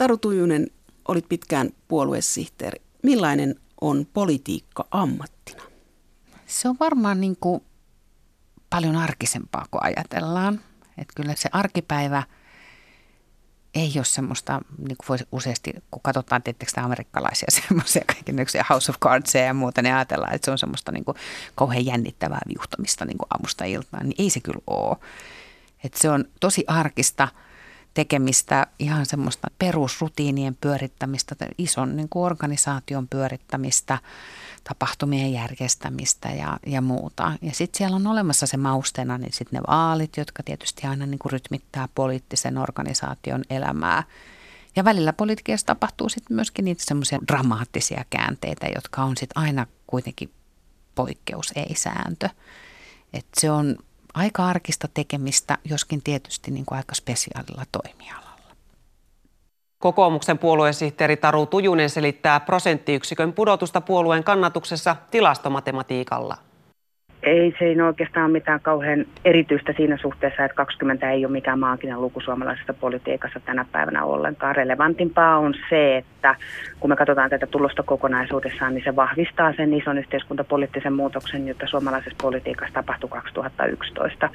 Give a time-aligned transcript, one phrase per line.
[0.00, 0.66] Taru Tujunen,
[1.08, 2.82] olit pitkään puoluesihteeri.
[3.02, 5.62] Millainen on politiikka ammattina?
[6.46, 7.62] Se on varmaan niin kuin
[8.70, 10.60] paljon arkisempaa kuin ajatellaan.
[10.98, 12.22] Että kyllä se arkipäivä
[13.74, 19.00] ei ole semmoista, niin kuin voisi useasti, kun katsotaan tietysti amerikkalaisia semmoisia kaikenlaisia House of
[19.00, 21.16] Cards ja muuta, niin ajatellaan, että se on semmoista niin kuin
[21.54, 24.96] kauhean jännittävää viuhtamista niin kuin aamusta iltaan, niin ei se kyllä ole.
[25.84, 27.28] Että se on tosi arkista
[27.94, 33.98] tekemistä, ihan semmoista perusrutiinien pyörittämistä, ison niin kuin organisaation pyörittämistä–
[34.64, 37.32] tapahtumien järjestämistä ja, ja muuta.
[37.42, 41.18] Ja sitten siellä on olemassa se mausteena, niin sitten ne vaalit, jotka tietysti aina niin
[41.18, 44.02] kuin rytmittää poliittisen organisaation elämää.
[44.76, 50.30] Ja välillä politiikassa tapahtuu sitten myöskin niitä semmoisia dramaattisia käänteitä, jotka on sitten aina kuitenkin
[50.94, 52.28] poikkeus, ei sääntö.
[53.12, 53.76] Et se on
[54.14, 58.30] aika arkista tekemistä, joskin tietysti niin kuin aika spesiaalilla toimialalla.
[59.78, 66.36] Kokoomuksen puoluesihteeri Taru Tujunen selittää prosenttiyksikön pudotusta puolueen kannatuksessa tilastomatematiikalla.
[67.22, 71.58] Ei se ei oikeastaan ole mitään kauhean erityistä siinä suhteessa, että 20 ei ole mikään
[71.58, 74.56] maaginen luku suomalaisessa politiikassa tänä päivänä ollenkaan.
[74.56, 76.34] Relevantimpaa on se, että
[76.80, 82.18] kun me katsotaan tätä tulosta kokonaisuudessaan, niin se vahvistaa sen ison yhteiskuntapoliittisen muutoksen, jota suomalaisessa
[82.22, 84.28] politiikassa tapahtui 2011.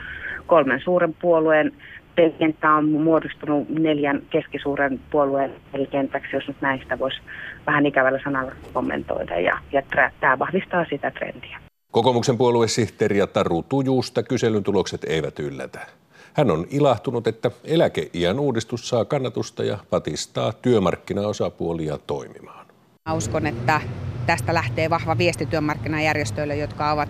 [0.48, 1.72] Kolmen suuren puolueen
[2.16, 7.22] pelikenttä on muodostunut neljän keskisuuren puolueen pelikentäksi, jos nyt näistä voisi
[7.68, 9.40] vähän ikävällä sanalla kommentoida.
[9.40, 9.82] Ja, ja
[10.20, 11.65] tämä vahvistaa sitä trendiä.
[11.96, 15.88] Kokoomuksen puoluesihteeri Taru Tujusta kyselyn tulokset eivät yllätä.
[16.34, 22.66] Hän on ilahtunut, että eläkeiän uudistus saa kannatusta ja patistaa työmarkkinaosapuolia toimimaan.
[23.10, 23.82] Mä uskon, että
[24.26, 27.10] tästä lähtee vahva viesti työmarkkinajärjestöille, jotka ovat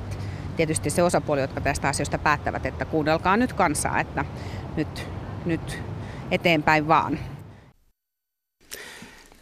[0.58, 4.26] tietysti se osapuoli, jotka tästä asioista päättävät, että kuunnelkaa nyt kansaa, että
[4.76, 5.08] nyt,
[5.46, 5.80] nyt
[6.32, 7.20] eteenpäin vaan.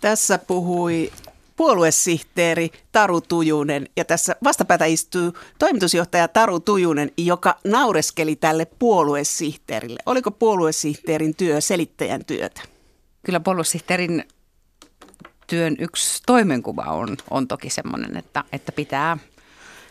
[0.02, 1.12] Tässä puhui
[1.56, 10.00] puoluesihteeri Taru Tujunen ja tässä vastapäätä istuu toimitusjohtaja Taru Tujunen, joka naureskeli tälle puoluesihteerille.
[10.06, 12.62] Oliko puoluesihteerin työ selittäjän työtä?
[13.26, 14.24] Kyllä puoluesihteerin
[15.48, 19.18] työn yksi toimenkuva on, on toki semmoinen, että, että pitää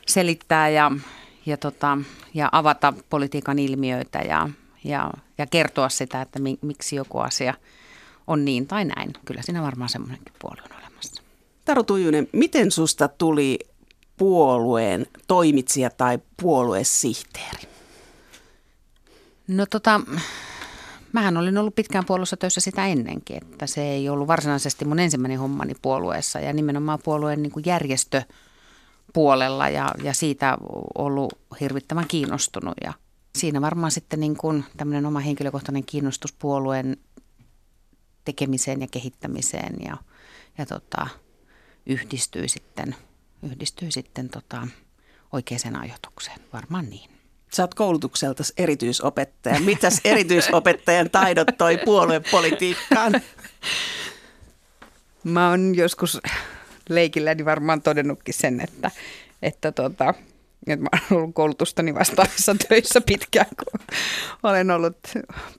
[0.07, 0.91] selittää ja,
[1.47, 1.99] ja, tota,
[2.35, 4.49] ja avata politiikan ilmiöitä ja,
[4.85, 7.55] ja, ja kertoa sitä, että mi, miksi joku asia
[8.27, 9.13] on niin tai näin.
[9.25, 11.12] Kyllä siinä varmaan semmoinenkin puoli on olemassa.
[11.65, 13.59] Taru Tujunen, miten susta tuli
[14.17, 17.69] puolueen toimitsija tai puoluesihteeri?
[19.49, 20.01] No tota,
[21.13, 25.39] mähän olin ollut pitkään puolueessa töissä sitä ennenkin, että se ei ollut varsinaisesti mun ensimmäinen
[25.39, 28.23] hommani puolueessa ja nimenomaan puolueen niin kuin järjestö
[29.13, 30.59] puolella ja, ja siitä
[30.95, 32.93] ollut hirvittävän kiinnostunut ja
[33.37, 36.97] siinä varmaan sitten niin kuin tämmöinen oma henkilökohtainen kiinnostus puolueen
[38.25, 39.97] tekemiseen ja kehittämiseen ja,
[40.59, 41.07] ja tota,
[41.87, 42.97] yhdistyi sitten,
[43.43, 44.69] yhdistyi sitten tota,
[45.33, 46.41] oikeaan ajoitukseen.
[46.53, 47.11] Varmaan niin.
[47.55, 49.61] Sä oot koulutukselta erityisopettaja.
[49.61, 53.13] Mitäs erityisopettajan taidot toi puoluepolitiikkaan?
[55.25, 56.21] Mä oon joskus
[56.89, 58.91] leikilläni varmaan todennutkin sen, että,
[59.43, 60.15] että tota,
[60.67, 63.81] että mä olen ollut koulutustani vastaavissa töissä pitkään, kun
[64.43, 64.99] olen ollut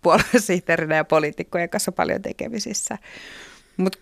[0.01, 2.97] puoluesihteerinä ja poliitikkojen kanssa paljon tekemisissä.
[3.77, 3.99] Mutta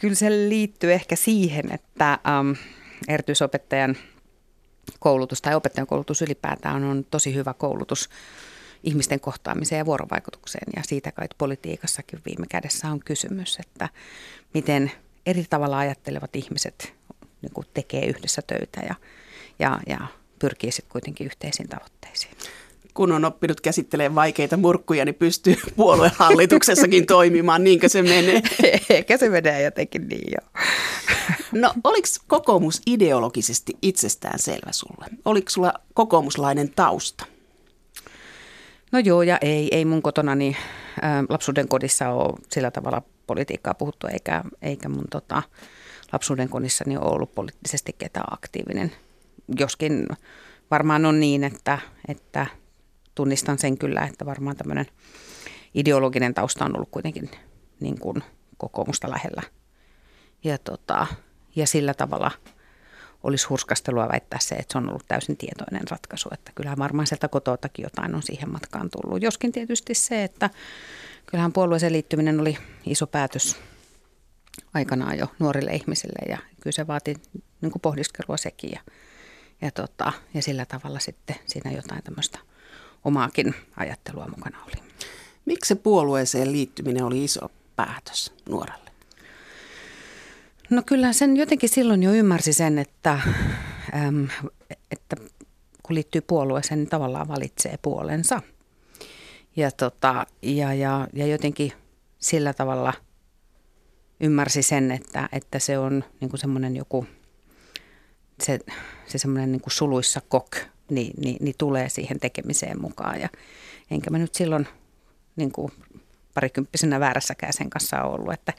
[0.00, 2.52] kyllä se liittyy ehkä siihen, että ähm,
[3.08, 3.96] erityisopettajan
[4.98, 8.10] koulutus tai opettajan koulutus ylipäätään on tosi hyvä koulutus
[8.84, 10.72] ihmisten kohtaamiseen ja vuorovaikutukseen.
[10.76, 13.88] Ja siitä kai politiikassakin viime kädessä on kysymys, että
[14.54, 14.92] miten
[15.26, 16.94] eri tavalla ajattelevat ihmiset
[17.42, 18.94] niin kuin tekee yhdessä töitä ja,
[19.58, 19.98] ja, ja
[20.38, 22.32] pyrkii sitten kuitenkin yhteisiin tavoitteisiin.
[22.94, 28.42] Kun on oppinut käsittelemään vaikeita murkkuja, niin pystyy puoluehallituksessakin toimimaan, niinkö se menee?
[28.90, 30.60] Eikä se menee jotenkin niin jo.
[31.52, 35.06] No oliko kokoomus ideologisesti itsestään selvä sulle?
[35.24, 37.24] Oliko sulla kokoomuslainen tausta?
[38.92, 39.68] No joo ja ei.
[39.74, 40.56] Ei mun kotonani
[41.02, 45.42] ä, lapsuuden kodissa ole sillä tavalla politiikkaa puhuttu, eikä, eikä mun tota,
[46.12, 48.92] lapsuuden kodissani ole ollut poliittisesti ketään aktiivinen–
[49.58, 50.06] joskin
[50.70, 51.78] varmaan on niin, että,
[52.08, 52.46] että
[53.20, 54.86] tunnistan sen kyllä, että varmaan tämmöinen
[55.74, 57.30] ideologinen tausta on ollut kuitenkin
[57.80, 58.22] niin kuin
[58.56, 59.42] kokoomusta lähellä.
[60.44, 61.06] Ja, tota,
[61.56, 62.30] ja sillä tavalla
[63.22, 66.28] olisi hurskastelua väittää se, että se on ollut täysin tietoinen ratkaisu.
[66.32, 69.22] Että kyllähän varmaan sieltä kototakin jotain on siihen matkaan tullut.
[69.22, 70.50] Joskin tietysti se, että
[71.26, 73.56] kyllähän puolueeseen liittyminen oli iso päätös
[74.74, 77.14] aikanaan jo nuorille ihmisille ja kyllä se vaati
[77.60, 78.70] niin kuin pohdiskelua sekin.
[78.72, 78.80] Ja
[79.62, 82.38] ja, tota, ja sillä tavalla sitten siinä jotain tämmöistä
[83.04, 84.82] omaakin ajattelua mukana oli.
[85.44, 88.90] Miksi se puolueeseen liittyminen oli iso päätös nuorelle?
[90.70, 93.20] No kyllä sen jotenkin silloin jo ymmärsi sen, että,
[94.06, 94.28] äm,
[94.90, 95.16] että
[95.82, 98.42] kun liittyy puolueeseen, niin tavallaan valitsee puolensa.
[99.56, 101.72] Ja, tota, ja, ja, ja jotenkin
[102.18, 102.92] sillä tavalla
[104.20, 107.06] ymmärsi sen, että, että se on niin semmoinen joku,
[108.42, 108.58] se,
[109.06, 110.56] se semmoinen niin suluissa kok,
[110.90, 113.20] niin, niin, niin tulee siihen tekemiseen mukaan.
[113.20, 113.28] Ja
[113.90, 114.68] enkä mä nyt silloin
[115.36, 115.72] niin kuin
[116.34, 118.32] parikymppisenä väärässäkään sen kanssa ollut.
[118.34, 118.52] Että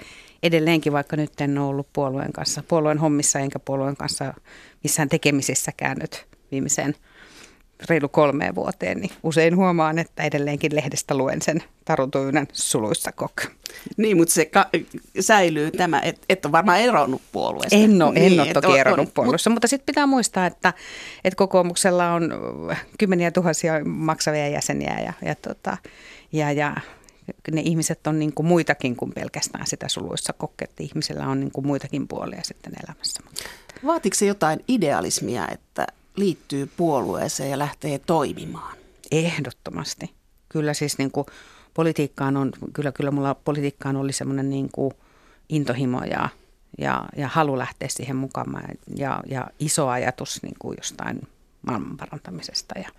[0.44, 4.34] edelleenkin, vaikka nyt en ole ollut puolueen kanssa, puolueen hommissa enkä puolueen kanssa
[4.84, 6.96] missään tekemisissäkään nyt viimeiseen–
[7.90, 13.42] reilu kolmeen vuoteen, niin usein huomaan, että edelleenkin lehdestä luen sen Tarutuinen suluissa kok.
[13.98, 14.70] Niin, mutta se ka-
[15.20, 17.76] säilyy tämä, että et on varmaan eronnut puolueesta.
[17.76, 20.46] En ole, niin, en ole toki on, eronnut on, puolueessa, mutta, mutta sitten pitää muistaa,
[20.46, 20.74] että,
[21.24, 22.34] että kokoomuksella on
[23.00, 25.78] kymmeniä tuhansia maksavia jäseniä ja, ja, tota,
[26.32, 26.76] ja, ja
[27.52, 30.84] ne ihmiset on niin kuin muitakin kuin pelkästään sitä suluissa kokkeetta.
[30.84, 33.24] Ihmisellä on niin kuin muitakin puolia sitten elämässä.
[33.86, 38.78] Vaatiko se jotain idealismia, että liittyy puolueeseen ja lähtee toimimaan?
[39.12, 40.14] Ehdottomasti.
[40.50, 41.26] Kyllä siis niin kuin
[41.74, 44.94] politiikkaan on, kyllä, kyllä mulla politiikkaan oli semmoinen niin kuin
[45.50, 46.30] intohimo ja,
[46.78, 48.48] ja, ja halu lähteä siihen mukaan
[48.96, 51.28] ja, ja iso ajatus niin kuin jostain
[51.62, 52.90] maailman parantamisesta ja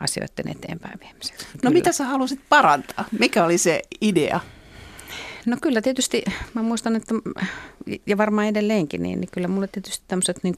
[0.00, 1.44] asioiden eteenpäin viemisestä.
[1.44, 1.72] No kyllä.
[1.72, 3.04] mitä sä halusit parantaa?
[3.18, 4.40] Mikä oli se idea?
[5.46, 6.24] No kyllä tietysti,
[6.54, 7.14] mä muistan, että
[8.06, 10.54] ja varmaan edelleenkin, niin, niin kyllä mulle tietysti tämmöiset niin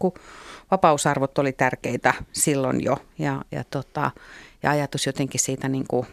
[0.70, 2.96] vapausarvot oli tärkeitä silloin jo.
[3.18, 4.10] Ja, ja, tota,
[4.62, 6.06] ja ajatus jotenkin siitä niin kuin,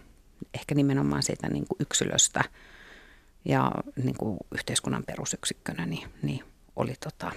[0.54, 2.44] ehkä nimenomaan siitä niin kuin yksilöstä
[3.46, 3.72] ja
[4.04, 6.44] niin kuin yhteiskunnan perusyksikkönä niin, niin
[6.76, 7.32] oli, tota,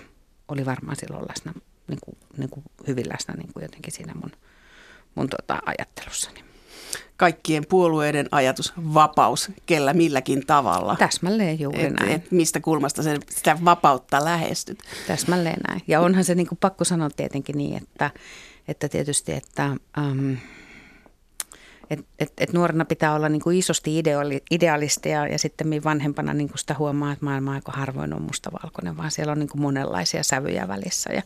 [0.48, 1.52] oli varmaan silloin läsnä,
[1.88, 4.32] niin kuin, niin kuin hyvin läsnä niin kuin jotenkin siinä mun,
[5.14, 6.49] mun tota, ajattelussani
[7.16, 10.96] kaikkien puolueiden ajatus vapaus, kellä milläkin tavalla.
[10.98, 12.12] Täsmälleen juuri et, näin.
[12.12, 14.78] Et mistä kulmasta sen, sitä vapautta lähestyt.
[15.06, 15.80] Täsmälleen näin.
[15.88, 18.10] Ja onhan se niin kuin pakko sanoa tietenkin niin, että,
[18.68, 19.76] että tietysti, että...
[19.98, 20.36] Um,
[21.90, 26.48] et, et, et nuorena pitää olla niin kuin isosti ideali, idealistia ja sitten vanhempana niin
[26.48, 30.22] kuin sitä huomaa, että maailma aika harvoin on mustavalkoinen, vaan siellä on niin kuin monenlaisia
[30.22, 31.22] sävyjä välissä ja,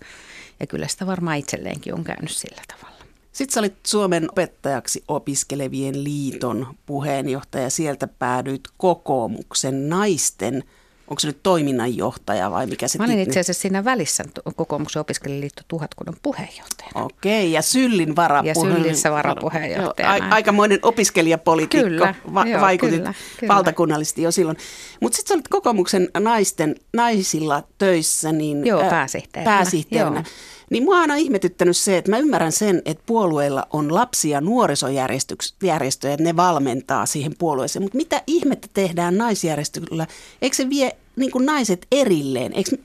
[0.61, 2.94] ja kyllä sitä varmaan itselleenkin on käynyt sillä tavalla.
[3.35, 7.71] Sitten sä olit Suomen opettajaksi opiskelevien liiton puheenjohtaja.
[7.71, 10.65] Sieltä päädyit kokoomuksen naisten,
[11.09, 12.99] onko se nyt toiminnanjohtaja vai mikä se?
[12.99, 14.25] Mä olin itse asiassa siinä välissä
[14.57, 17.05] kokoomuksen opiskelijaliitto tuhatkunnan puheenjohtajana.
[17.05, 18.79] Okei, ja Syllin varapuheenjohtajana.
[18.79, 20.35] Ja Syllissä varapuheenjohtajana.
[20.35, 23.55] aikamoinen opiskelijapolitiikko kyllä, va- joo, vaikutit kyllä, kyllä.
[23.55, 24.57] valtakunnallisesti jo silloin.
[25.01, 28.33] Mutta sitten sä olit kokoomuksen naisten, naisilla töissä.
[28.33, 29.57] Niin, joo, pääsihteerinä.
[29.57, 30.17] pääsihteerinä.
[30.17, 30.54] Joo.
[30.75, 36.15] Niin mua on aina ihmetyttänyt se, että mä ymmärrän sen, että puolueilla on lapsia nuorisojärjestöjä,
[36.15, 37.83] että ne valmentaa siihen puolueeseen.
[37.83, 40.07] Mutta mitä ihmettä tehdään naisjärjestöllä?
[40.43, 42.53] Eikö se vie niin kuin naiset erilleen?
[42.53, 42.77] Eikö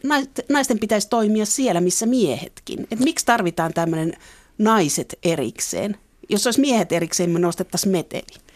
[0.49, 2.87] naisten pitäisi toimia siellä, missä miehetkin?
[2.91, 4.13] Et miksi tarvitaan tämmöinen
[4.57, 5.97] naiset erikseen?
[6.29, 8.48] Jos olisi miehet erikseen, me nostettaisiin meteli.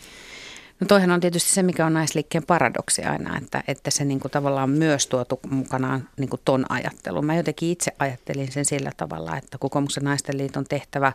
[0.83, 4.31] No toihan on tietysti se, mikä on naisliikkeen paradoksi aina, että, että se niin kuin
[4.31, 7.25] tavallaan myös tuotu mukanaan niin kuin ton ajattelun.
[7.25, 11.13] Mä jotenkin itse ajattelin sen sillä tavalla, että kokoomuksen naisten liiton tehtävä,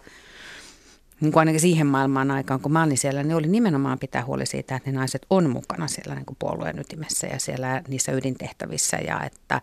[1.20, 4.46] niin kuin ainakin siihen maailmaan aikaan, kun mä olin siellä, niin oli nimenomaan pitää huoli
[4.46, 8.96] siitä, että ne naiset on mukana siellä niin kuin puolueen ytimessä ja siellä niissä ydintehtävissä
[8.96, 9.60] ja että,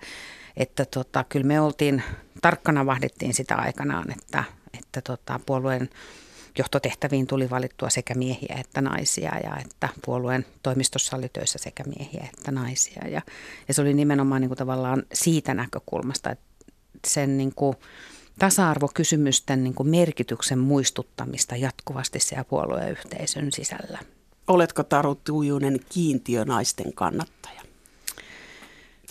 [0.58, 2.04] että tota, kyllä me oltiin,
[2.42, 4.44] tarkkana vahdittiin sitä aikanaan, että,
[4.80, 5.90] että tota, puolueen
[6.58, 12.30] johtotehtäviin tuli valittua sekä miehiä että naisia ja että puolueen toimistossa oli töissä sekä miehiä
[12.34, 13.08] että naisia.
[13.08, 13.22] Ja,
[13.68, 16.46] ja se oli nimenomaan niin kuin tavallaan siitä näkökulmasta, että
[17.08, 17.76] sen niin kuin
[18.40, 24.00] tasa-arvokysymysten niin kuin merkityksen muistuttamista jatkuvasti siellä puolueyhteisön sisällä.
[24.48, 27.65] Oletko Taru Tujunen kiintiönaisten kannattaja?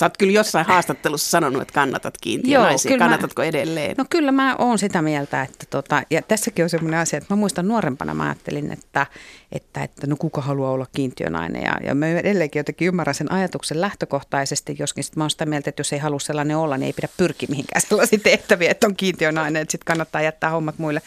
[0.00, 2.90] Sä oot kyllä jossain haastattelussa sanonut, että kannatat kiintiönaisia.
[2.90, 3.94] Joo, Kannatatko mä, edelleen?
[3.98, 7.38] No kyllä mä oon sitä mieltä, että tota, ja tässäkin on semmoinen asia, että mä
[7.38, 9.06] muistan nuorempana mä ajattelin, että,
[9.52, 11.62] että, että no kuka haluaa olla kiintiönainen.
[11.62, 15.70] Ja, ja mä edelleenkin jotenkin ymmärrän sen ajatuksen lähtökohtaisesti, joskin sit mä oon sitä mieltä,
[15.70, 18.96] että jos ei halua sellainen olla, niin ei pidä pyrkiä mihinkään sellaisiin tehtäviin, että on
[18.96, 21.02] kiintiönainen, että sitten kannattaa jättää hommat muille.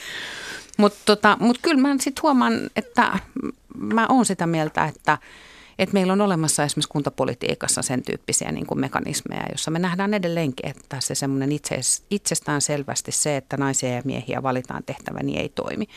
[0.78, 3.20] Mutta tota, mut kyllä mä sitten huomaan, että
[3.78, 5.18] mä oon sitä mieltä, että
[5.80, 10.70] että meillä on olemassa esimerkiksi kuntapolitiikassa sen tyyppisiä niin kuin mekanismeja, jossa me nähdään edelleenkin,
[10.70, 11.80] että se semmoinen itse,
[12.10, 15.88] itsestään selvästi se, että naisia ja miehiä valitaan tehtävä, niin ei toimi.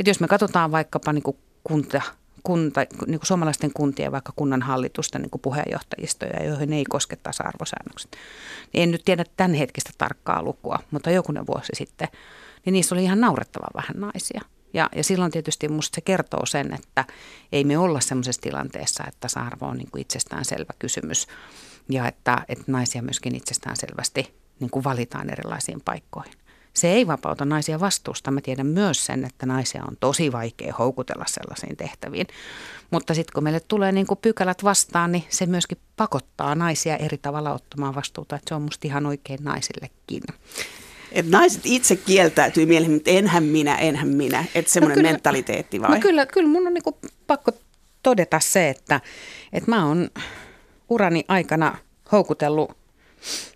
[0.00, 2.02] Et jos me katsotaan vaikkapa niin kuin kunta,
[2.42, 8.16] kunta, niin kuin suomalaisten kuntien vaikka kunnan hallitusten niin kuin puheenjohtajistoja, joihin ei koske tasa-arvosäännökset.
[8.72, 12.08] Niin en nyt tiedä tämän hetkistä tarkkaa lukua, mutta jokunen vuosi sitten,
[12.64, 14.40] niin niissä oli ihan naurettavan vähän naisia.
[14.74, 17.04] Ja, ja silloin tietysti minusta se kertoo sen, että
[17.52, 21.26] ei me olla sellaisessa tilanteessa, että tasa-arvo on niin kuin itsestään selvä kysymys.
[21.88, 26.32] ja että, että naisia myöskin itsestään selvästi niin kuin valitaan erilaisiin paikkoihin.
[26.74, 28.30] Se ei vapauta naisia vastuusta.
[28.30, 32.26] Mä tiedän myös sen, että naisia on tosi vaikea houkutella sellaisiin tehtäviin.
[32.90, 37.18] Mutta sitten kun meille tulee niin kuin pykälät vastaan, niin se myöskin pakottaa naisia eri
[37.18, 38.36] tavalla ottamaan vastuuta.
[38.36, 40.22] Että se on musta ihan oikein naisillekin.
[41.14, 44.44] Et naiset itse kieltäytyy mieleen, mutta enhän minä, enhän minä.
[44.54, 45.90] Että semmoinen no mentaliteetti vai?
[45.90, 47.52] No kyllä, kyllä mun on niinku pakko
[48.02, 49.00] todeta se, että,
[49.52, 50.10] että mä oon
[50.88, 51.78] urani aikana
[52.12, 52.76] houkutellut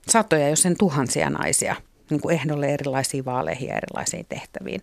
[0.08, 1.76] satoja, jos sen tuhansia naisia
[2.10, 4.82] niin kuin ehdolle erilaisiin vaaleihin ja erilaisiin tehtäviin.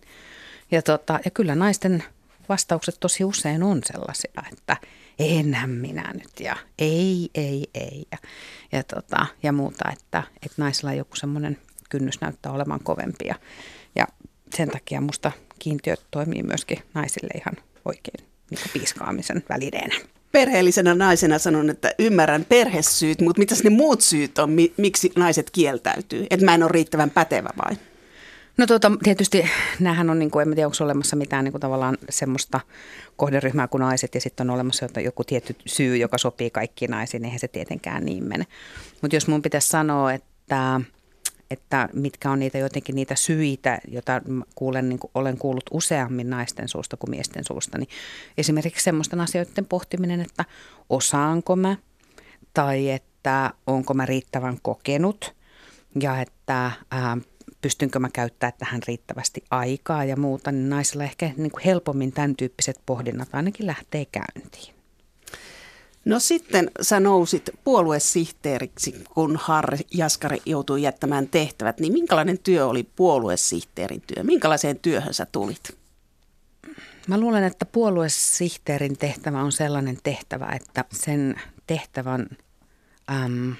[0.70, 2.04] Ja, tota, ja kyllä naisten
[2.48, 4.76] vastaukset tosi usein on sellaisia, että
[5.18, 8.18] enhän minä nyt ja ei, ei, ei ja,
[8.72, 11.58] ja, tota, ja muuta, että, että naisilla joku semmoinen
[11.90, 13.34] kynnys näyttää olevan kovempi ja,
[14.54, 19.94] sen takia musta kiintiöt toimii myöskin naisille ihan oikein niin piiskaamisen välineenä
[20.34, 26.26] perheellisenä naisena sanon, että ymmärrän perhesyyt, mutta mitäs ne muut syyt on, miksi naiset kieltäytyy?
[26.30, 27.76] Että mä en ole riittävän pätevä vai?
[28.56, 29.44] No tuota, tietysti
[29.80, 32.60] näähän on, niin kuin, en tiedä onko olemassa mitään niin kuin tavallaan semmoista
[33.16, 37.40] kohderyhmää kuin naiset ja sitten on olemassa joku tietty syy, joka sopii kaikkiin naisiin, eihän
[37.40, 38.46] se tietenkään niin mene.
[39.02, 40.80] Mutta jos mun pitäisi sanoa, että
[41.50, 44.22] että mitkä on niitä jotenkin niitä syitä, joita
[44.54, 47.88] kuulen, niin olen kuullut useammin naisten suusta kuin miesten suusta, niin
[48.38, 50.44] esimerkiksi semmoisten asioiden pohtiminen, että
[50.90, 51.76] osaanko mä
[52.54, 55.34] tai että onko mä riittävän kokenut
[56.00, 57.16] ja että ää,
[57.60, 62.36] pystynkö mä käyttämään tähän riittävästi aikaa ja muuta, niin naisilla ehkä niin kuin helpommin tämän
[62.36, 64.73] tyyppiset pohdinnat ainakin lähtee käyntiin.
[66.04, 71.80] No sitten sä nousit puoluesihteeriksi, kun Harri Jaskari joutui jättämään tehtävät.
[71.80, 74.24] Niin minkälainen työ oli puoluesihteerin työ?
[74.24, 75.78] Minkälaiseen työhön sä tulit?
[77.08, 82.26] Mä luulen, että puoluesihteerin tehtävä on sellainen tehtävä, että sen tehtävän
[83.10, 83.54] äm,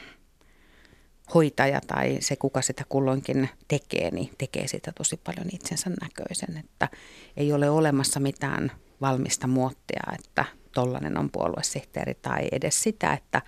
[1.35, 6.57] hoitaja tai se, kuka sitä kulloinkin tekee, niin tekee sitä tosi paljon itsensä näköisen.
[6.57, 6.89] Että
[7.37, 13.43] ei ole olemassa mitään valmista muottia, että tollainen on puoluesihteeri tai edes sitä, että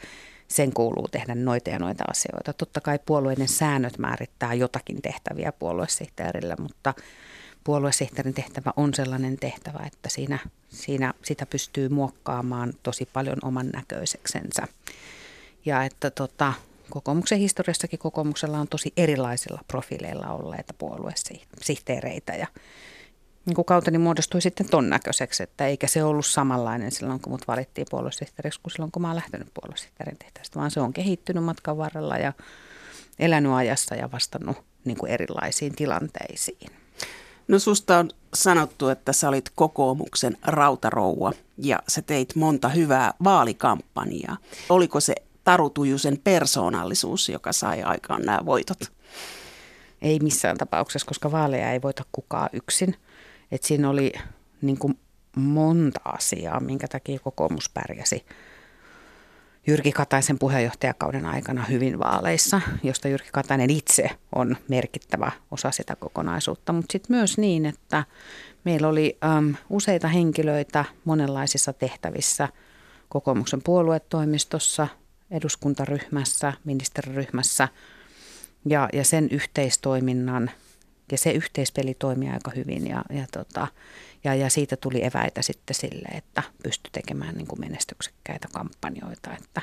[0.48, 2.52] sen kuuluu tehdä noita ja noita asioita.
[2.52, 6.94] Totta kai puolueiden säännöt määrittää jotakin tehtäviä puoluesihteerille, mutta
[7.64, 10.38] puoluesihteerin tehtävä on sellainen tehtävä, että siinä,
[10.68, 14.68] siinä sitä pystyy muokkaamaan tosi paljon oman näköiseksensä.
[15.64, 16.52] Ja että tota,
[16.90, 22.46] kokoomuksen historiassakin kokoomuksella on tosi erilaisilla profiileilla olleita puoluesihteereitä ja
[23.46, 27.48] niin kuin kauteni muodostui sitten ton näköiseksi, että eikä se ollut samanlainen silloin, kun mut
[27.48, 31.78] valittiin puoluesihteeriksi kuin silloin, kun mä oon lähtenyt puoluesihteerin tehtävästä, vaan se on kehittynyt matkan
[31.78, 32.32] varrella ja
[33.18, 36.70] elänyt ajassa ja vastannut niin kuin erilaisiin tilanteisiin.
[37.48, 44.36] No susta on sanottu, että sä olit kokoomuksen rautarouva ja sä teit monta hyvää vaalikampanjaa.
[44.68, 48.92] Oliko se Taru Tujusen persoonallisuus, joka sai aikaan nämä voitot?
[50.02, 52.96] Ei missään tapauksessa, koska vaaleja ei voita kukaan yksin.
[53.50, 54.12] Et siinä oli
[54.62, 54.98] niin kuin
[55.36, 58.24] monta asiaa, minkä takia kokoomus pärjäsi
[59.66, 66.72] Jyrki Kataisen puheenjohtajakauden aikana hyvin vaaleissa, josta Jyrki Katainen itse on merkittävä osa sitä kokonaisuutta.
[66.72, 68.04] Mutta sitten myös niin, että
[68.64, 72.48] meillä oli äm, useita henkilöitä monenlaisissa tehtävissä
[73.08, 74.88] kokoomuksen puoluetoimistossa,
[75.30, 77.68] eduskuntaryhmässä, ministeriryhmässä
[78.64, 80.50] ja, ja sen yhteistoiminnan–
[81.12, 83.66] ja se yhteispeli toimii aika hyvin ja, ja, tota,
[84.24, 89.30] ja, ja siitä tuli eväitä sitten sille, että pystyi tekemään niin kuin menestyksekkäitä kampanjoita.
[89.36, 89.62] Että,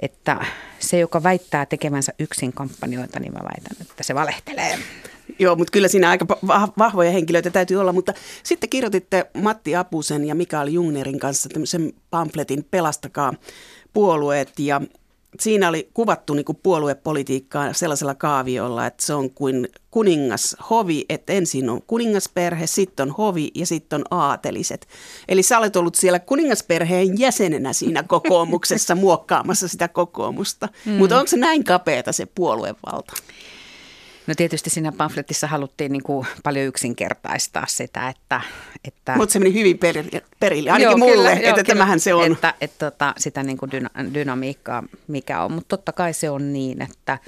[0.00, 0.46] että
[0.78, 4.78] se, joka väittää tekevänsä yksin kampanjoita, niin mä väitän, että se valehtelee.
[5.38, 6.26] Joo, mutta kyllä siinä aika
[6.78, 12.64] vahvoja henkilöitä täytyy olla, mutta sitten kirjoititte Matti Apusen ja Mikael Jungnerin kanssa tämmöisen pamfletin
[12.70, 13.34] Pelastakaa
[13.92, 14.80] puolueet ja
[15.40, 21.70] siinä oli kuvattu niin kuin puoluepolitiikkaa sellaisella kaaviolla, että se on kuin kuningashovi, että ensin
[21.70, 24.88] on kuningasperhe, sitten on hovi ja sitten on aateliset.
[25.28, 30.68] Eli sä olet ollut siellä kuningasperheen jäsenenä siinä kokoomuksessa muokkaamassa sitä kokoomusta.
[30.84, 30.92] Mm.
[30.92, 33.12] Mutta onko se näin kapeata se puoluevalta?
[34.26, 38.40] No tietysti siinä pamfletissa haluttiin niin kuin paljon yksinkertaistaa sitä, että...
[38.84, 39.78] että Mutta se meni hyvin
[40.40, 42.32] perille, ainakin joo, mulle, kyllä, että joo, tämähän se on.
[42.32, 46.52] Että, että tota, sitä niin kuin dyna, dynamiikkaa mikä on, mutta totta kai se on
[46.52, 47.18] niin, että,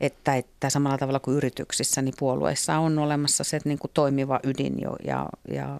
[0.00, 4.74] että, että samalla tavalla kuin yrityksissä, niin puolueissa on olemassa se niin kuin toimiva ydin
[4.82, 5.78] jo, ja, ja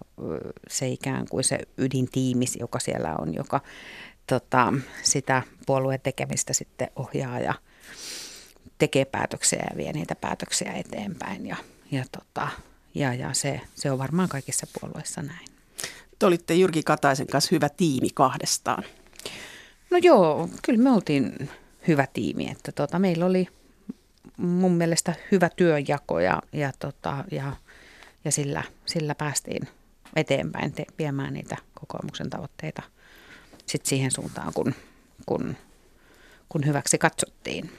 [0.67, 3.61] se ikään kuin se ydintiimi, joka siellä on, joka
[4.27, 7.53] tota, sitä puolueen tekemistä sitten ohjaa ja–
[8.77, 11.47] tekee päätöksiä ja vie niitä päätöksiä eteenpäin.
[11.47, 11.55] Ja,
[11.91, 12.47] ja, tota,
[12.95, 15.47] ja, ja se, se on varmaan kaikissa puolueissa näin.
[16.19, 18.83] Te olitte Jyrki Kataisen kanssa hyvä tiimi kahdestaan.
[19.91, 21.49] No joo, kyllä me oltiin
[21.87, 22.49] hyvä tiimi.
[22.49, 23.47] Että tota, meillä oli
[24.37, 27.55] mun mielestä hyvä työnjako ja, ja, tota, ja,
[28.25, 29.67] ja sillä, sillä päästiin
[30.15, 32.83] eteenpäin te, viemään niitä kokoomuksen tavoitteita
[33.65, 34.75] sit siihen suuntaan, kun,
[35.25, 35.55] kun,
[36.49, 37.71] kun hyväksi katsottiin.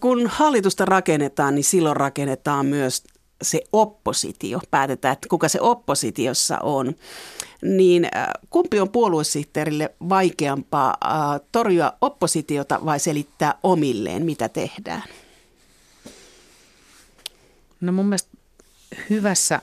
[0.00, 3.04] Kun hallitusta rakennetaan, niin silloin rakennetaan myös
[3.42, 6.94] se oppositio, päätetään, että kuka se oppositiossa on,
[7.62, 8.08] niin
[8.50, 10.96] kumpi on puoluesihteerille vaikeampaa
[11.52, 15.02] torjua oppositiota vai selittää omilleen, mitä tehdään?
[17.80, 18.30] No mun mielestä
[19.10, 19.60] hyvässä,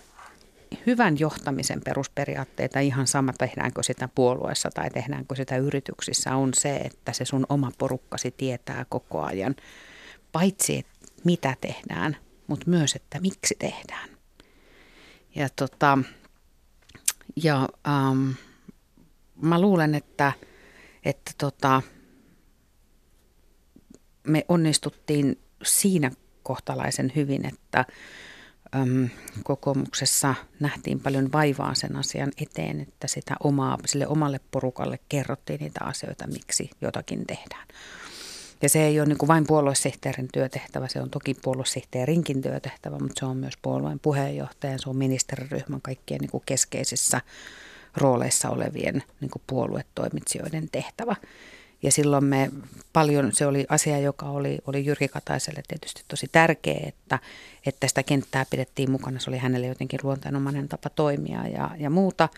[0.85, 7.13] hyvän johtamisen perusperiaatteita ihan sama tehdäänkö sitä puolueessa tai tehdäänkö sitä yrityksissä on se, että
[7.13, 9.55] se sun oma porukkasi tietää koko ajan,
[10.31, 12.17] paitsi että mitä tehdään,
[12.47, 14.09] mutta myös, että miksi tehdään.
[15.35, 15.97] Ja, tota,
[17.43, 18.29] ja ähm,
[19.41, 20.31] mä luulen, että,
[21.05, 21.81] että tota,
[24.27, 26.11] me onnistuttiin siinä
[26.43, 27.85] kohtalaisen hyvin, että
[28.75, 29.09] äm,
[29.43, 35.79] kokoomuksessa nähtiin paljon vaivaa sen asian eteen, että sitä omaa, sille omalle porukalle kerrottiin niitä
[35.83, 37.67] asioita, miksi jotakin tehdään.
[38.61, 43.19] Ja se ei ole niin kuin vain puoluesihteerin työtehtävä, se on toki puoluesihteerinkin työtehtävä, mutta
[43.19, 47.21] se on myös puolueen puheenjohtajan, se on ministeriryhmän kaikkien niin kuin keskeisissä
[47.97, 51.15] rooleissa olevien niin kuin puoluetoimitsijoiden tehtävä.
[51.83, 52.51] Ja silloin me
[52.93, 57.19] paljon, se oli asia, joka oli, oli Jyrki Kataiselle tietysti tosi tärkeä, että,
[57.65, 59.19] että sitä kenttää pidettiin mukana.
[59.19, 62.29] Se oli hänelle jotenkin luontainomainen tapa toimia ja, ja muuta.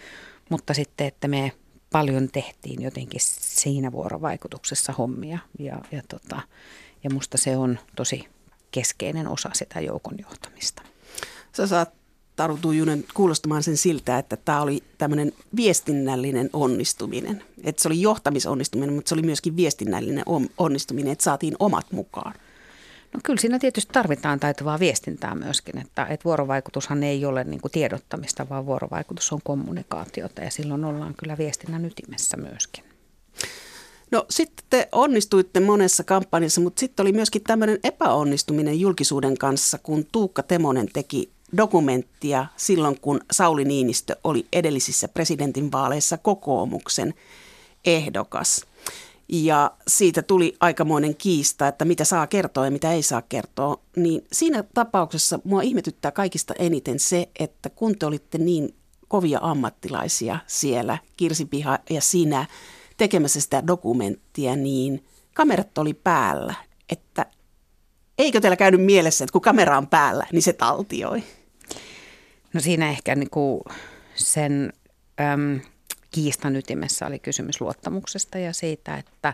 [0.50, 1.52] Mutta sitten, että me
[1.92, 6.42] paljon tehtiin jotenkin siinä vuorovaikutuksessa hommia ja, ja, tota,
[7.04, 8.28] ja musta se on tosi
[8.72, 10.82] keskeinen osa sitä joukon johtamista.
[11.52, 11.94] Sä saat
[12.36, 12.60] Taru
[13.14, 17.44] kuulostamaan sen siltä, että tämä oli tämmöinen viestinnällinen onnistuminen.
[17.64, 20.24] Että se oli johtamisonnistuminen, mutta se oli myöskin viestinnällinen
[20.58, 22.34] onnistuminen, että saatiin omat mukaan.
[23.14, 27.72] No kyllä siinä tietysti tarvitaan taitavaa viestintää myöskin, että, että vuorovaikutushan ei ole niin kuin
[27.72, 32.84] tiedottamista, vaan vuorovaikutus on kommunikaatiota ja silloin ollaan kyllä viestinnän ytimessä myöskin.
[34.12, 40.06] No sitten te onnistuitte monessa kampanjassa, mutta sitten oli myöskin tämmöinen epäonnistuminen julkisuuden kanssa, kun
[40.12, 47.14] Tuukka Temonen teki dokumenttia silloin, kun Sauli Niinistö oli edellisissä presidentinvaaleissa kokoomuksen
[47.86, 48.66] ehdokas.
[49.32, 53.82] Ja siitä tuli aikamoinen kiista, että mitä saa kertoa ja mitä ei saa kertoa.
[53.96, 58.76] Niin siinä tapauksessa mua ihmetyttää kaikista eniten se, että kun te olitte niin
[59.08, 62.46] kovia ammattilaisia siellä, Kirsipiha ja sinä,
[62.98, 66.54] tekemässä sitä dokumenttia, niin kamerat oli päällä.
[66.90, 67.26] Että
[68.18, 71.24] eikö teillä käynyt mielessä, että kun kamera on päällä, niin se taltioi?
[72.54, 73.62] No siinä ehkä niin kuin
[74.16, 74.74] sen
[75.22, 75.60] äm,
[76.12, 79.34] kiistan ytimessä oli kysymys luottamuksesta ja siitä, että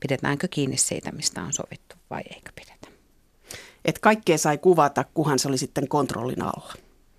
[0.00, 2.88] pidetäänkö kiinni siitä, mistä on sovittu vai eikö pidetä.
[3.84, 6.74] Että kaikkea sai kuvata, kuhan se oli sitten kontrollin alla,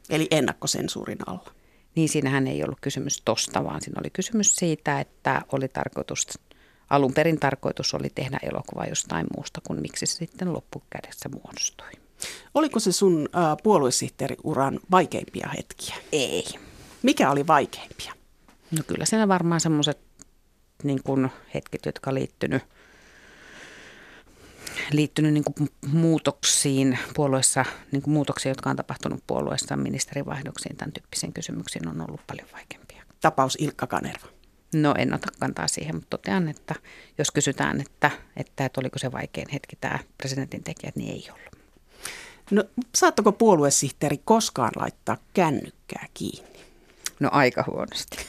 [0.10, 1.52] eli ennakkosensuurin alla.
[1.96, 6.28] Niin siinähän ei ollut kysymys tosta, vaan siinä oli kysymys siitä, että oli tarkoitus,
[6.90, 11.92] alun perin tarkoitus oli tehdä elokuva jostain muusta kuin miksi se sitten loppukädessä muodostui.
[12.54, 15.96] Oliko se sun äh, puoluesihteeriuran vaikeimpia hetkiä?
[16.12, 16.46] Ei.
[17.04, 18.17] Mikä oli vaikeimpia?
[18.72, 20.00] No kyllä siinä varmaan semmoiset
[20.84, 22.64] niin kuin hetket, jotka liittynyt,
[24.92, 31.34] liittynyt niin kuin muutoksiin puolueessa, niin kuin muutoksia, jotka on tapahtunut puolueessa, ministerivaihdoksiin, tämän tyyppisiin
[31.34, 33.04] kysymyksiin on ollut paljon vaikeampia.
[33.22, 34.28] Tapaus Ilkka Kanerva.
[34.74, 36.76] No en ota kantaa siihen, mutta totean, että
[37.18, 41.58] jos kysytään, että, että, että oliko se vaikein hetki tämä presidentin tekijät, niin ei ollut.
[42.52, 42.64] No
[42.96, 46.57] saattako puoluesihteeri koskaan laittaa kännykkää kiinni?
[47.20, 48.18] No aika huonosti.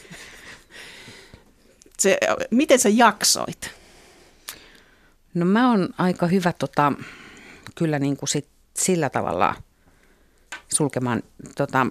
[1.99, 2.19] Se,
[2.51, 3.71] miten sä jaksoit?
[5.35, 6.93] No mä oon aika hyvä tota,
[7.75, 9.55] kyllä niin kuin sit sillä tavalla
[10.75, 11.23] sulkemaan
[11.57, 11.87] tota,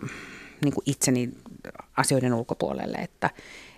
[0.61, 1.29] niin kuin itseni
[1.97, 3.29] asioiden ulkopuolelle, että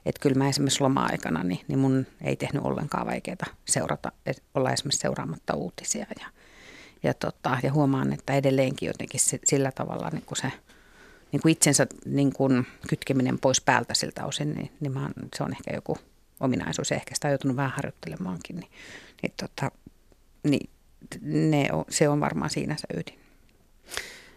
[0.05, 4.11] et kyllä mä esimerkiksi loma-aikana, niin, niin mun ei tehnyt ollenkaan vaikeaa seurata,
[4.55, 6.27] olla esimerkiksi seuraamatta uutisia ja,
[7.03, 10.51] ja, tota, ja huomaan, että edelleenkin jotenkin sillä tavalla niin kuin se
[11.31, 15.51] niin kuin itsensä niin kuin kytkeminen pois päältä siltä osin, niin, niin mä, se on
[15.51, 15.97] ehkä joku
[16.39, 16.91] ominaisuus.
[16.91, 18.55] Ehkä sitä on joutunut vähän harjoittelemaankin.
[18.55, 18.71] Niin,
[19.21, 19.71] niin, tota,
[20.43, 20.69] niin
[21.21, 23.19] ne on, se on varmaan siinä se ydin.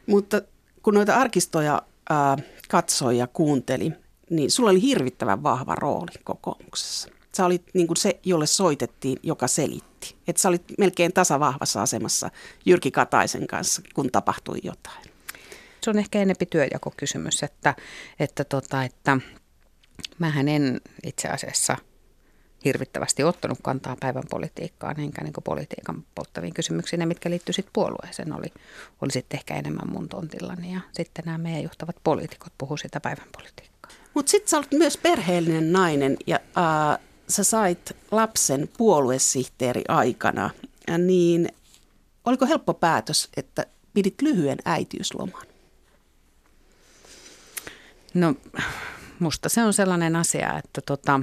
[0.07, 0.43] Mutta
[0.83, 2.37] kun noita arkistoja ää,
[2.69, 3.93] katsoi ja kuunteli,
[4.31, 7.09] niin sulla oli hirvittävän vahva rooli kokoomuksessa.
[7.37, 10.17] Sä olit niin kuin se, jolle soitettiin, joka selitti.
[10.29, 12.31] Että sä olit melkein tasavahvassa asemassa
[12.67, 15.12] Jyrki Kataisen kanssa, kun tapahtui jotain.
[15.83, 17.75] Se on ehkä enempi työjakokysymys, että,
[18.21, 19.19] että, tota, että
[20.19, 21.77] mähän en itse asiassa
[22.65, 28.47] hirvittävästi ottanut kantaa päivän politiikkaan, enkä niin politiikan polttaviin kysymyksiin, mitkä liittyy sitten puolueeseen, oli,
[29.01, 30.73] oli sitten ehkä enemmän mun tontillani.
[30.73, 33.93] Ja sitten nämä meidän johtavat poliitikot puhuu sitä päivän politiikkaa.
[34.15, 40.51] Mutta sitten sä olet myös perheellinen nainen ja äh, sä sait lapsen puoluesihteeri aikana,
[40.99, 41.49] niin
[42.25, 45.52] oliko helppo päätös, että pidit lyhyen äitiysloman?
[48.15, 48.35] No
[49.19, 51.21] musta se on sellainen asia, että tota,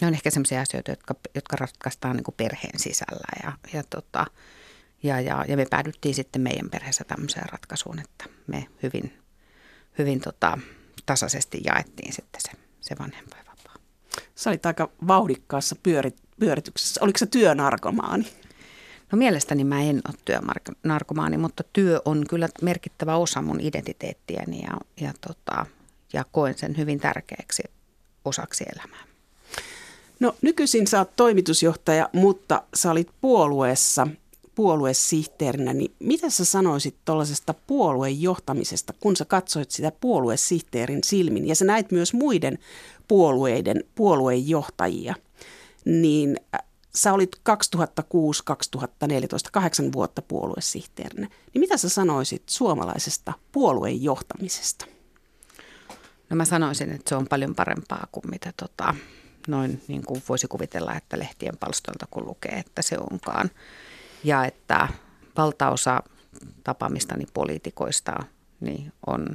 [0.00, 4.26] ne on ehkä sellaisia asioita, jotka, jotka ratkaistaan niin perheen sisällä ja, ja, tota,
[5.02, 9.18] ja, ja, ja me päädyttiin sitten meidän perheessä tämmöiseen ratkaisuun, että me hyvin,
[9.98, 10.58] hyvin tota,
[11.06, 13.74] tasaisesti jaettiin sitten se, se vanhempainvapaa.
[14.34, 17.00] Sä olit aika vauhdikkaassa pyörit, pyörityksessä.
[17.04, 18.32] Oliko se työnarkomaani?
[19.12, 25.04] No mielestäni mä en ole työnarkomaani, mutta työ on kyllä merkittävä osa mun identiteettiäni ja,
[25.06, 25.66] ja, tota,
[26.12, 27.62] ja koen sen hyvin tärkeäksi
[28.24, 29.04] osaksi elämää.
[30.20, 34.06] No nykyisin sä oot toimitusjohtaja, mutta sä olit puolueessa
[34.54, 41.54] puoluesihteerinä, niin mitä sä sanoisit tuollaisesta puolueen johtamisesta, kun sä katsoit sitä puoluesihteerin silmin ja
[41.54, 42.58] sä näit myös muiden
[43.08, 45.14] puolueiden puoluejohtajia,
[45.84, 46.60] niin äh,
[46.94, 47.42] sä olit 2006-2014
[49.52, 54.86] kahdeksan vuotta puoluesihteerinä, niin mitä sä sanoisit suomalaisesta puolueen johtamisesta?
[56.30, 58.94] No mä sanoisin, että se on paljon parempaa kuin mitä tota,
[59.48, 63.50] noin niin kuin voisi kuvitella, että lehtien palstoilta kun lukee, että se onkaan.
[64.24, 64.88] Ja että
[65.36, 66.02] valtaosa
[66.64, 68.12] tapaamistani poliitikoista
[68.60, 69.26] niin on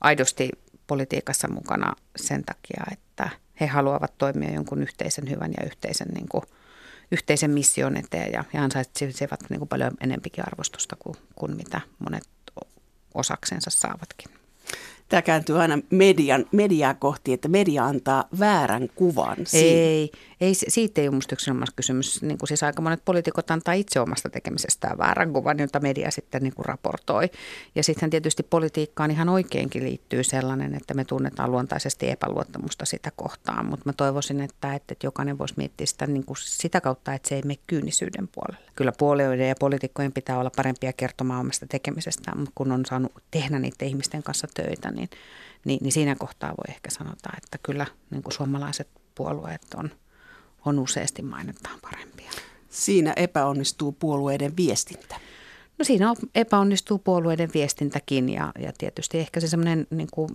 [0.00, 0.50] aidosti
[0.86, 6.42] politiikassa mukana sen takia, että he haluavat toimia jonkun yhteisen hyvän ja yhteisen, niin kuin,
[7.12, 12.28] yhteisen mission eteen ja, ja ansaitsevat niin kuin paljon enempikin arvostusta kuin, kuin mitä monet
[13.14, 14.45] osaksensa saavatkin
[15.08, 19.36] tämä kääntyy aina median, mediaa kohti, että media antaa väärän kuvan.
[19.44, 19.66] Siitä.
[19.66, 22.22] Ei, ei, siitä ei ole yksinomaan kysymys.
[22.22, 26.42] Niin kuin siis aika monet poliitikot antaa itse omasta tekemisestään väärän kuvan, jota media sitten
[26.42, 27.30] niin kuin raportoi.
[27.74, 33.66] Ja sitten tietysti politiikkaan ihan oikeinkin liittyy sellainen, että me tunnetaan luontaisesti epäluottamusta sitä kohtaan.
[33.66, 37.34] Mutta mä toivoisin, että, että jokainen voisi miettiä sitä niin kuin sitä kautta, että se
[37.34, 38.66] ei mene kyynisyyden puolelle.
[38.74, 43.58] Kyllä puolueiden ja poliitikkojen pitää olla parempia kertomaan omasta tekemisestään, mutta kun on saanut tehdä
[43.58, 45.10] niiden ihmisten kanssa töitä, niin,
[45.64, 49.90] niin, niin siinä kohtaa voi ehkä sanota, että kyllä niin kuin suomalaiset puolueet on,
[50.64, 52.30] on useasti mainittaan parempia.
[52.70, 55.20] Siinä epäonnistuu puolueiden viestintä.
[55.78, 60.30] No siinä epäonnistuu puolueiden viestintäkin ja, ja tietysti ehkä se semmoinen niin kuin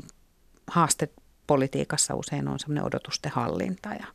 [0.68, 1.10] haaste
[1.48, 4.06] politiikassa usein on semmoinen odotusten hallinta ja,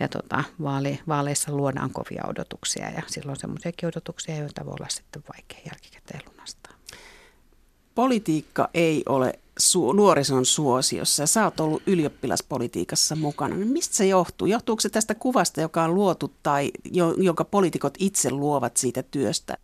[0.00, 5.22] ja tota, vaali, vaaleissa luodaan kovia odotuksia ja silloin semmoisiakin odotuksia, joita voi olla sitten
[5.28, 6.72] vaikea jälkikäteen lunastaa.
[7.94, 13.56] Politiikka ei ole su- nuorison suosiossa ja sä oot ollut ylioppilaspolitiikassa mukana.
[13.56, 14.46] Niin mistä se johtuu?
[14.46, 19.56] Johtuuko se tästä kuvasta, joka on luotu tai jo, jonka poliitikot itse luovat siitä työstä?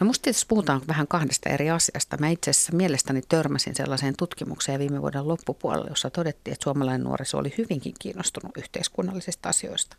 [0.00, 2.16] No musta tietysti puhutaan vähän kahdesta eri asiasta.
[2.20, 7.38] Mä itse asiassa mielestäni törmäsin sellaiseen tutkimukseen viime vuoden loppupuolella, jossa todettiin, että suomalainen nuoriso
[7.38, 9.96] oli hyvinkin kiinnostunut yhteiskunnallisista asioista.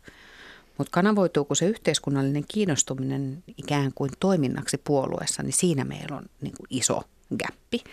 [0.78, 6.66] Mutta kanavoituuko se yhteiskunnallinen kiinnostuminen ikään kuin toiminnaksi puolueessa, niin siinä meillä on niin kuin
[6.70, 7.02] iso
[7.38, 7.84] gappi.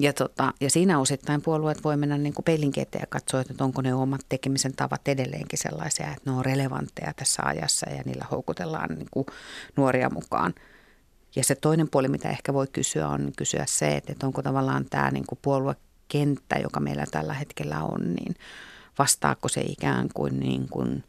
[0.00, 3.94] Ja, tota, ja siinä osittain puolueet voi mennä niin peilin ja katsoa, että onko ne
[3.94, 9.08] omat tekemisen tavat edelleenkin sellaisia, että ne on relevantteja tässä ajassa ja niillä houkutellaan niin
[9.10, 9.26] kuin
[9.76, 10.54] nuoria mukaan.
[11.36, 15.10] Ja se toinen puoli, mitä ehkä voi kysyä, on kysyä se, että onko tavallaan tämä
[15.10, 18.34] niin kuin puoluekenttä, joka meillä tällä hetkellä on, niin
[18.98, 21.04] vastaako se ikään kuin, niin kuin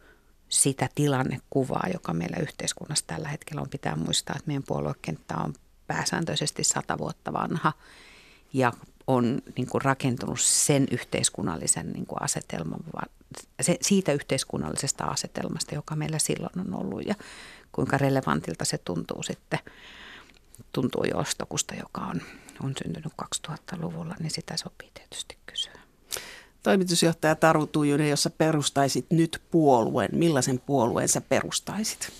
[0.50, 3.70] sitä tilannekuvaa, joka meillä yhteiskunnassa tällä hetkellä on.
[3.70, 5.54] Pitää muistaa, että meidän puoluekenttä on
[5.88, 7.74] pääsääntöisesti sata vuotta vanha
[8.54, 8.74] ja
[9.08, 12.80] on niin kuin rakentunut sen yhteiskunnallisen niin kuin asetelman,
[13.62, 17.16] se, siitä yhteiskunnallisesta asetelmasta, joka meillä silloin on ollut ja
[17.72, 19.60] kuinka relevantilta se tuntuu sitten,
[20.72, 22.22] tuntuu jostokusta, joka on,
[22.64, 25.82] on syntynyt 2000-luvulla, niin sitä sopii tietysti kysyä.
[26.64, 32.12] Toimitusjohtaja Taru Tujunen, jos perustaisit nyt puolueen, millaisen puolueen sä perustaisit?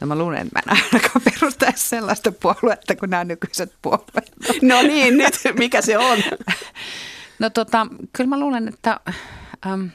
[0.00, 4.32] No mä luulen, että mä en ainakaan perustaisi sellaista puoluetta kuin nämä nykyiset puolueet.
[4.62, 6.18] No niin, nyt mikä se on?
[7.38, 9.00] No tota, kyllä mä luulen, että,
[9.66, 9.86] ähm,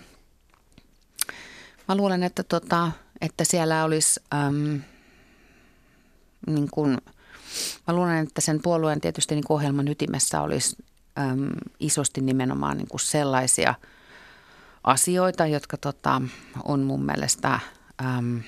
[1.88, 4.76] mä luulen, että, tota, että siellä olisi, ähm,
[6.48, 6.98] niin kuin,
[7.88, 10.76] mä luulen, että sen puolueen tietysti niin ohjelman ytimessä olisi
[11.20, 11.48] ähm,
[11.80, 13.74] isosti nimenomaan niin kuin sellaisia
[14.84, 16.22] asioita, jotka tota,
[16.64, 17.60] on mun mielestä
[18.02, 18.38] ähm,–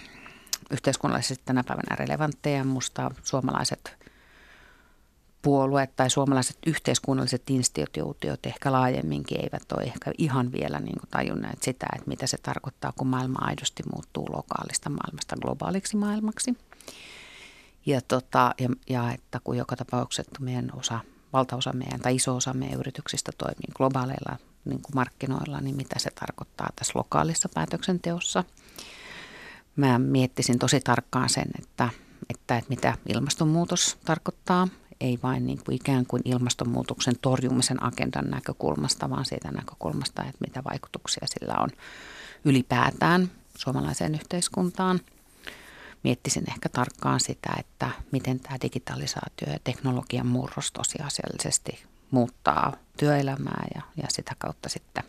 [0.71, 2.63] yhteiskunnallisesti tänä päivänä relevantteja.
[2.63, 3.97] Musta suomalaiset
[5.41, 11.63] puolueet tai suomalaiset yhteiskunnalliset instituutiot ehkä laajemminkin eivät ole ehkä ihan vielä niin kuin tajunneet
[11.63, 16.57] sitä, että mitä se tarkoittaa, kun maailma aidosti muuttuu lokaalista maailmasta globaaliksi maailmaksi.
[17.85, 20.99] Ja, tota, ja, ja että kun joka tapauksessa meidän osa,
[21.33, 26.09] valtaosa meidän tai iso osa meidän yrityksistä toimii globaaleilla niin kuin markkinoilla, niin mitä se
[26.19, 28.43] tarkoittaa tässä lokaalissa päätöksenteossa.
[29.75, 31.89] Mä miettisin tosi tarkkaan sen, että,
[32.29, 34.67] että, että mitä ilmastonmuutos tarkoittaa
[35.01, 40.63] ei vain niin kuin ikään kuin ilmastonmuutoksen torjumisen agendan näkökulmasta, vaan siitä näkökulmasta, että mitä
[40.63, 41.69] vaikutuksia sillä on
[42.45, 44.99] ylipäätään suomalaiseen yhteiskuntaan.
[46.03, 53.81] Miettisin ehkä tarkkaan sitä, että miten tämä digitalisaatio ja teknologian murros tosiasiallisesti muuttaa työelämää ja,
[53.97, 55.03] ja sitä kautta sitten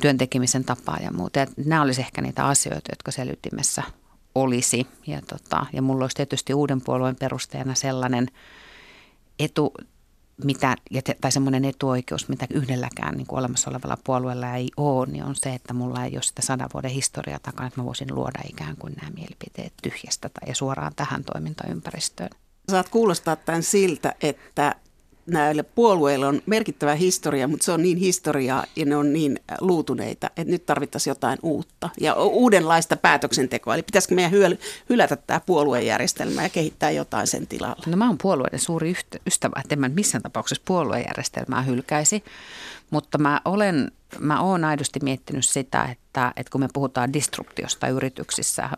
[0.00, 1.38] työntekemisen tapaa ja muuta.
[1.38, 3.82] Ja nämä olisi ehkä niitä asioita, jotka selvittimessä
[4.34, 4.86] olisi.
[5.06, 8.28] Ja, tota, ja mulla olisi tietysti uuden puolueen perusteena sellainen
[9.38, 9.74] etu,
[10.44, 10.76] mitä,
[11.20, 15.54] tai semmoinen etuoikeus, mitä yhdelläkään niin kuin olemassa olevalla puolueella ei ole, niin on se,
[15.54, 18.94] että mulla ei ole sitä sadan vuoden historiaa takana, että mä voisin luoda ikään kuin
[19.00, 22.30] nämä mielipiteet tyhjästä tai ja suoraan tähän toimintaympäristöön.
[22.70, 24.74] Saat kuulostaa tämän siltä, että
[25.30, 30.26] näille puolueille on merkittävä historia, mutta se on niin historiaa ja ne on niin luutuneita,
[30.26, 33.74] että nyt tarvittaisiin jotain uutta ja uudenlaista päätöksentekoa.
[33.74, 34.32] Eli pitäisikö meidän
[34.88, 37.82] hylätä tämä puoluejärjestelmä ja kehittää jotain sen tilalle?
[37.86, 38.94] No mä oon puolueiden suuri
[39.26, 42.24] ystävä, että en mä missään tapauksessa puoluejärjestelmää hylkäisi,
[42.90, 48.70] mutta mä olen mä oon aidosti miettinyt sitä, että, että kun me puhutaan disruptiosta yrityksissä,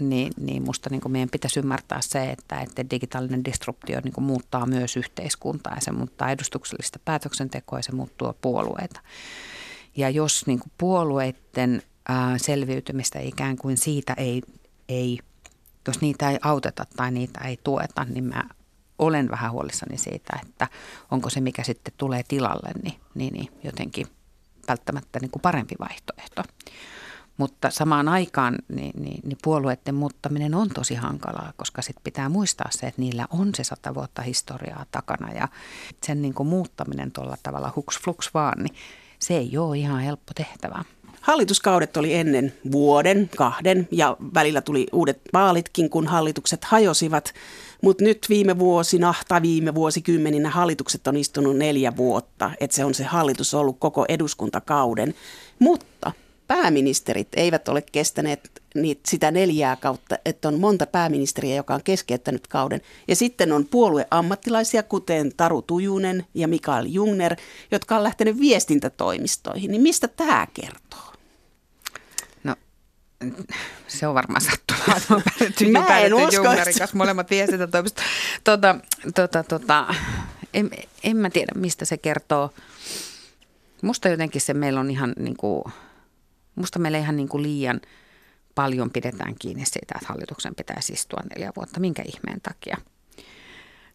[0.00, 4.96] niin, niin musta niin meidän pitäisi ymmärtää se, että, että digitaalinen disruptio niin muuttaa myös
[4.96, 9.00] yhteiskuntaa ja se muuttaa edustuksellista päätöksentekoa ja se muuttuu puolueita.
[9.96, 14.42] Ja jos niin puolueiden ää, selviytymistä ikään kuin siitä ei,
[14.88, 15.18] ei,
[15.86, 18.44] jos niitä ei auteta tai niitä ei tueta, niin mä
[18.98, 20.68] olen vähän huolissani siitä, että
[21.10, 24.06] onko se, mikä sitten tulee tilalle, niin, niin, niin jotenkin–
[24.68, 26.42] välttämättä niin kuin parempi vaihtoehto.
[27.36, 32.68] Mutta samaan aikaan niin, niin, niin puolueiden muuttaminen on tosi hankalaa, koska sitten pitää muistaa
[32.70, 35.48] se, että niillä on se sata vuotta historiaa takana ja
[36.02, 38.74] sen niin kuin muuttaminen tuolla tavalla huks flux vaan, niin
[39.18, 40.84] se ei ole ihan helppo tehtävä.
[41.20, 47.34] Hallituskaudet oli ennen vuoden, kahden ja välillä tuli uudet vaalitkin, kun hallitukset hajosivat.
[47.82, 52.94] Mutta nyt viime vuosina tai viime vuosikymmeninä hallitukset on istunut neljä vuotta, että se on
[52.94, 55.14] se hallitus ollut koko eduskuntakauden.
[55.58, 56.12] Mutta
[56.46, 62.46] pääministerit eivät ole kestäneet niitä, sitä neljää kautta, että on monta pääministeriä, joka on keskeyttänyt
[62.46, 62.80] kauden.
[63.08, 67.36] Ja sitten on puolueammattilaisia, kuten Taru Tujunen ja Mikael Jungner,
[67.70, 69.70] jotka on lähtenyt viestintätoimistoihin.
[69.70, 71.07] Niin mistä tämä kertoo?
[73.88, 74.96] Se on varmaan sattumaa,
[75.46, 78.04] että mä päädytty Jungarin kanssa molemmat viestintätoimistot.
[78.44, 78.76] Tota,
[79.14, 79.94] tota, tota,
[80.54, 80.70] en,
[81.02, 82.50] en mä tiedä, mistä se kertoo.
[83.82, 85.64] Musta jotenkin se meillä on ihan niin kuin,
[86.54, 87.80] musta meillä ihan niin kuin liian
[88.54, 91.80] paljon pidetään kiinni siitä, että hallituksen pitäisi istua neljä vuotta.
[91.80, 92.76] Minkä ihmeen takia?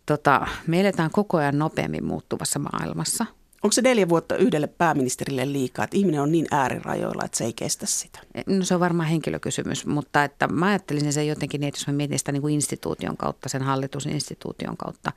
[0.05, 3.25] Tota, me eletään koko ajan nopeammin muuttuvassa maailmassa–
[3.63, 7.53] Onko se neljä vuotta yhdelle pääministerille liikaa, että ihminen on niin äärirajoilla, että se ei
[7.53, 8.19] kestä sitä?
[8.47, 11.93] No se on varmaan henkilökysymys, mutta että mä ajattelisin sen jotenkin niin, että jos mä
[11.93, 15.11] mietin sitä niin kuin instituution kautta, sen hallitusinstituution kautta,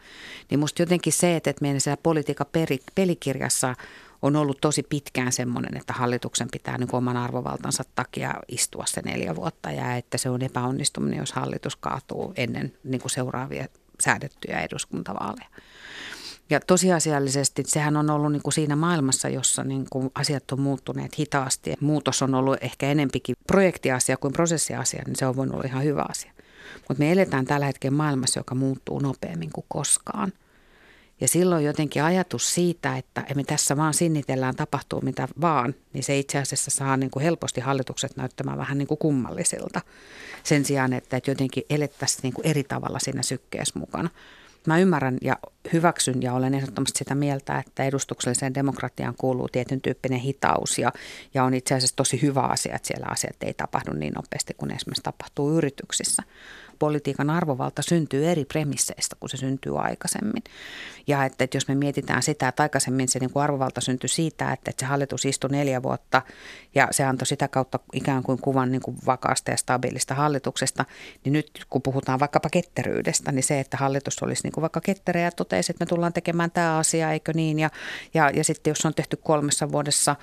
[0.51, 2.47] niin musta jotenkin se, että meidän siellä politiikan
[2.95, 3.75] pelikirjassa
[4.23, 9.37] on ollut tosi pitkään semmoinen, että hallituksen pitää niin oman arvovaltansa takia istua se neljä
[9.37, 13.67] vuotta ja että se on epäonnistuminen, jos hallitus kaatuu ennen niin kuin seuraavia
[14.01, 15.49] säädettyjä eduskuntavaaleja.
[16.51, 21.19] Ja tosiasiallisesti sehän on ollut niin kuin siinä maailmassa, jossa niin kuin asiat on muuttuneet
[21.19, 21.75] hitaasti.
[21.81, 26.05] Muutos on ollut ehkä enempikin projektiasia kuin prosessiasia, niin se on voinut olla ihan hyvä
[26.09, 26.33] asia.
[26.89, 30.33] Mutta me eletään tällä hetkellä maailmassa, joka muuttuu nopeammin kuin koskaan.
[31.21, 36.19] Ja silloin jotenkin ajatus siitä, että me tässä vaan sinnitellään, tapahtuu mitä vaan, niin se
[36.19, 39.81] itse asiassa saa niin kuin helposti hallitukset näyttämään vähän niin kuin kummallisilta.
[40.43, 44.11] Sen sijaan, että jotenkin elettäisiin niin kuin eri tavalla siinä sykkeessä mukana.
[44.67, 45.37] Mä ymmärrän ja
[45.73, 50.93] hyväksyn ja olen ehdottomasti sitä mieltä, että edustukselliseen demokratiaan kuuluu tietyn tyyppinen hitaus ja,
[51.35, 54.71] ja on itse asiassa tosi hyvä asia, että siellä asiat ei tapahdu niin nopeasti kuin
[54.71, 56.23] esimerkiksi tapahtuu yrityksissä
[56.79, 60.45] politiikan arvovalta syntyy eri premisseistä kuin se syntyy aikaisemmin.
[61.07, 64.53] Ja että, että jos me mietitään sitä, että aikaisemmin se niin kuin arvovalta syntyi siitä,
[64.53, 66.23] että, että se hallitus istui neljä vuotta
[66.75, 70.85] ja se antoi sitä kautta ikään kuin kuvan niin kuin vakaasta ja stabiilista hallituksesta,
[71.25, 75.21] niin nyt kun puhutaan vaikkapa ketteryydestä, niin se, että hallitus olisi niin kuin vaikka ketterä
[75.21, 77.71] ja totesi, että me tullaan tekemään tämä asia, eikö niin, ja,
[78.15, 80.17] ja, ja sitten jos on tehty kolmessa vuodessa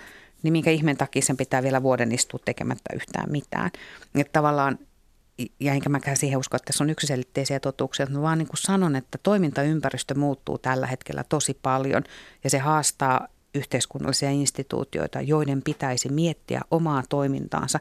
[0.44, 3.72] niin minkä ihmeen takia sen pitää vielä vuoden istua tekemättä yhtään mitään.
[4.16, 4.80] Että tavallaan
[5.60, 8.96] ja enkä mäkään siihen usko, että tässä on yksiselitteisiä totuuksia, mä vaan niin kuin sanon,
[8.96, 12.04] että toimintaympäristö muuttuu tällä hetkellä tosi paljon
[12.44, 17.80] ja se haastaa yhteiskunnallisia instituutioita, joiden pitäisi miettiä omaa toimintaansa,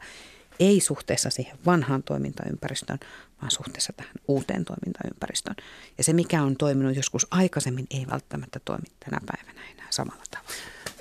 [0.61, 2.99] ei suhteessa siihen vanhaan toimintaympäristöön,
[3.41, 5.57] vaan suhteessa tähän uuteen toimintaympäristöön.
[5.99, 10.53] Ja se, mikä on toiminut joskus aikaisemmin, ei välttämättä toimi tänä päivänä enää samalla tavalla.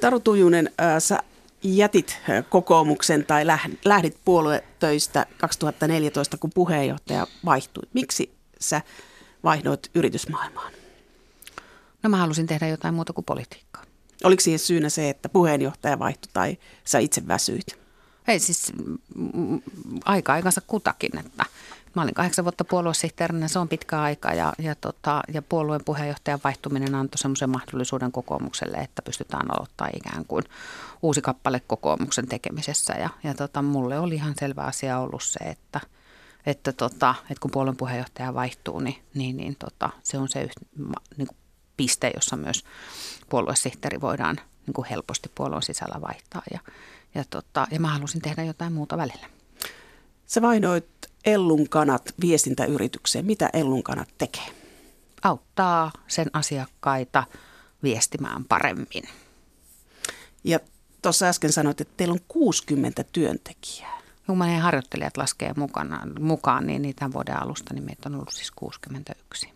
[0.02, 1.19] Taru Tujunen, äh, sä
[1.63, 2.17] jätit
[2.50, 3.45] kokoomuksen tai
[3.86, 7.84] lähdit puoluetöistä 2014, kun puheenjohtaja vaihtui.
[7.93, 8.82] Miksi sä
[9.43, 10.74] vaihdoit yritysmaailmaan?
[12.04, 13.84] No mä halusin tehdä jotain muuta kuin politiikkaa.
[14.24, 17.82] Oliko siihen syynä se, että puheenjohtaja vaihtui tai sä itse väsyit?
[18.28, 18.74] Ei siis
[20.06, 21.45] aika aikansa kutakin, että
[21.96, 26.40] Mä olin kahdeksan vuotta puoluesihteerinä, se on pitkä aika ja, ja, tota, ja puolueen puheenjohtajan
[26.44, 30.44] vaihtuminen antoi semmoisen mahdollisuuden kokoomukselle, että pystytään aloittaa ikään kuin
[31.02, 32.94] uusi kappale kokoomuksen tekemisessä.
[32.94, 35.82] Ja, ja tota, mulle oli ihan selvä asia ollut se, että,
[36.46, 40.50] että, tota, että kun puolueen puheenjohtaja vaihtuu, niin, niin, niin tota, se on se
[41.18, 41.38] niin kuin
[41.78, 42.64] piste, jossa myös
[43.30, 44.36] puoluesihteeri voidaan
[44.68, 46.42] niin kuin helposti puolueen sisällä vaihtaa.
[46.54, 46.60] Ja,
[47.16, 49.28] ja, tota, ja mä halusin tehdä jotain muuta välillä.
[50.26, 50.88] Sä vaihdoit
[51.26, 53.26] Ellun kanat viestintäyritykseen.
[53.26, 54.48] Mitä Ellun kanat tekee?
[55.24, 57.24] Auttaa sen asiakkaita
[57.84, 59.04] viestimään paremmin.
[60.44, 60.60] Ja
[61.02, 64.02] tuossa äsken sanoit, että teillä on 60 työntekijää.
[64.28, 68.52] Kun meidän harjoittelijat laskee mukana, mukaan, niin niitä vuoden alusta niin meitä on ollut siis
[68.52, 69.50] 61.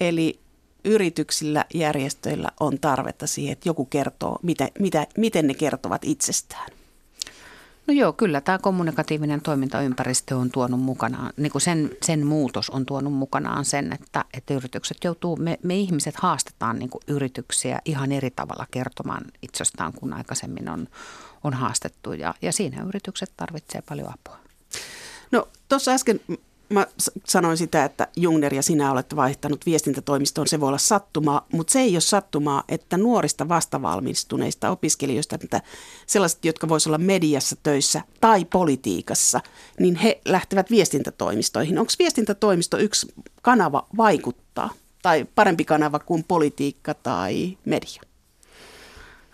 [0.00, 0.40] Eli
[0.84, 6.68] yrityksillä, järjestöillä on tarvetta siihen, että joku kertoo, mitä, mitä, miten ne kertovat itsestään.
[7.86, 12.86] No joo, kyllä tämä kommunikatiivinen toimintaympäristö on tuonut mukanaan, niin kuin sen, sen muutos on
[12.86, 18.12] tuonut mukanaan sen, että, että yritykset joutuu, me, me ihmiset haastetaan niin kuin yrityksiä ihan
[18.12, 20.88] eri tavalla kertomaan itsestään kuin aikaisemmin on,
[21.44, 24.38] on haastettu ja, ja siinä yritykset tarvitsevat paljon apua.
[25.30, 26.20] No tuossa äsken
[26.72, 26.86] mä
[27.24, 30.48] sanoin sitä, että Jungner ja sinä olette vaihtanut viestintätoimistoon.
[30.48, 35.62] Se voi olla sattumaa, mutta se ei ole sattumaa, että nuorista vastavalmistuneista opiskelijoista, että
[36.06, 39.40] sellaiset, jotka voisivat olla mediassa töissä tai politiikassa,
[39.80, 41.78] niin he lähtevät viestintätoimistoihin.
[41.78, 44.70] Onko viestintätoimisto yksi kanava vaikuttaa
[45.02, 48.11] tai parempi kanava kuin politiikka tai media?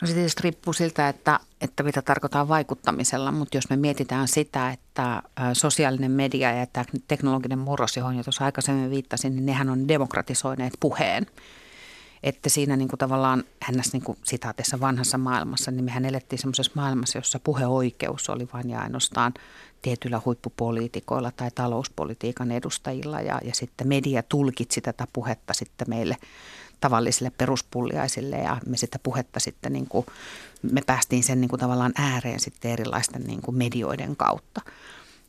[0.01, 4.71] No se tietysti riippuu siltä, että, että mitä tarkoittaa vaikuttamisella, mutta jos me mietitään sitä,
[4.71, 9.89] että sosiaalinen media ja tämä teknologinen murros, johon jo tuossa aikaisemmin viittasin, niin nehän on
[9.89, 11.27] demokratisoineet puheen.
[12.23, 16.73] Että siinä niin kuin tavallaan hännäs niin kuin sitaatissa vanhassa maailmassa, niin mehän elettiin semmoisessa
[16.75, 19.35] maailmassa, jossa puheoikeus oli vain ja ainoastaan
[19.83, 26.17] tietyillä huippupoliitikoilla tai talouspolitiikan edustajilla ja, ja sitten media tulkitsi tätä puhetta sitten meille
[26.81, 30.07] tavallisille peruspulliaisille ja me sitä puhetta sitten niin kuin,
[30.63, 34.61] me päästiin sen niin kuin tavallaan ääreen sitten erilaisten niin kuin medioiden kautta.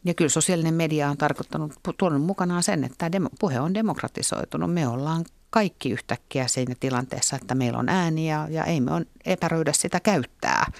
[0.05, 4.73] Ja kyllä sosiaalinen media on tarkoittanut, tuonut mukanaan sen, että tämä puhe on demokratisoitunut.
[4.73, 9.73] Me ollaan kaikki yhtäkkiä siinä tilanteessa, että meillä on ääniä ja ei me on epäröidä
[9.73, 10.71] sitä käyttää.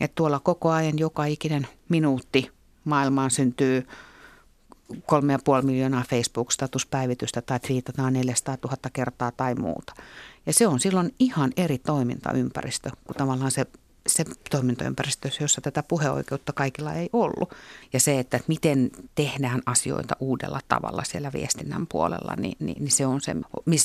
[0.00, 2.50] Että tuolla koko ajan joka ikinen minuutti
[2.84, 3.86] maailmaan syntyy
[5.06, 9.94] kolme ja puoli miljoonaa Facebook-statuspäivitystä tai twiitataan 400 000 kertaa tai muuta.
[10.46, 13.66] Ja se on silloin ihan eri toimintaympäristö kuin tavallaan se,
[14.06, 17.54] se toimintaympäristö, jossa tätä puheoikeutta kaikilla ei ollut.
[17.92, 23.06] Ja se, että miten tehdään asioita uudella tavalla siellä viestinnän puolella, niin, niin, niin se
[23.06, 23.36] on se,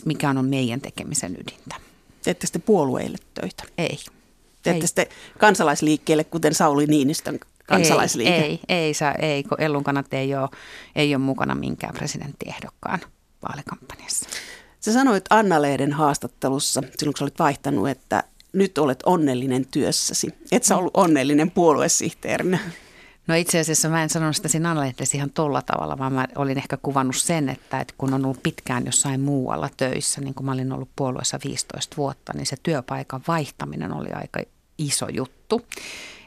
[0.06, 1.76] mikä on meidän tekemisen ydintä.
[2.24, 3.63] Teette sitten puolueille töitä?
[3.78, 4.00] Ei.
[4.63, 5.08] Teette sitten
[5.39, 8.36] kansalaisliikkeelle, kuten Sauli Niinistön kansalaisliike?
[8.36, 10.49] Ei, ei, ei, sä, ei kun Ellun kannat ei ole,
[10.95, 12.99] ei ole mukana minkään presidenttiehdokkaan
[13.49, 14.30] vaalikampanjassa.
[14.80, 20.27] Sä sanoit Anna-Lehden haastattelussa, silloin kun sä olit vaihtanut, että nyt olet onnellinen työssäsi.
[20.51, 22.60] Et sä ollut onnellinen puoluesihteerinä.
[23.27, 26.58] No itse asiassa mä en sanonut sitä siinä anna ihan tolla tavalla, vaan mä olin
[26.58, 30.51] ehkä kuvannut sen, että, että kun on ollut pitkään jossain muualla töissä, niin kun mä
[30.51, 34.39] olin ollut puolueessa 15 vuotta, niin se työpaikan vaihtaminen oli aika
[34.77, 35.62] iso juttu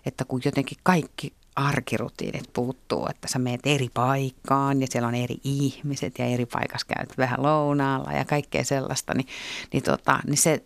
[0.07, 5.37] että kun jotenkin kaikki arkirutiinit puuttuu, että sä meet eri paikkaan ja siellä on eri
[5.45, 9.27] ihmiset ja eri paikassa käyt vähän lounaalla ja kaikkea sellaista, niin,
[9.73, 10.63] niin, tota, niin se,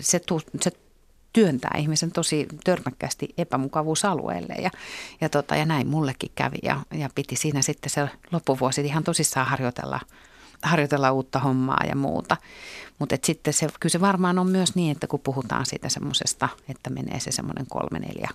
[0.00, 0.70] se, tu, se
[1.32, 4.70] työntää ihmisen tosi törmäkkästi epämukavuusalueelle ja,
[5.20, 9.46] ja, tota, ja näin mullekin kävi ja, ja piti siinä sitten se loppuvuosi ihan tosissaan
[9.46, 10.00] harjoitella
[10.62, 12.36] harjoitella uutta hommaa ja muuta.
[12.98, 16.90] Mutta sitten se, kyllä se varmaan on myös niin, että kun puhutaan siitä semmoisesta, että
[16.90, 18.28] menee se semmoinen kolme, neljä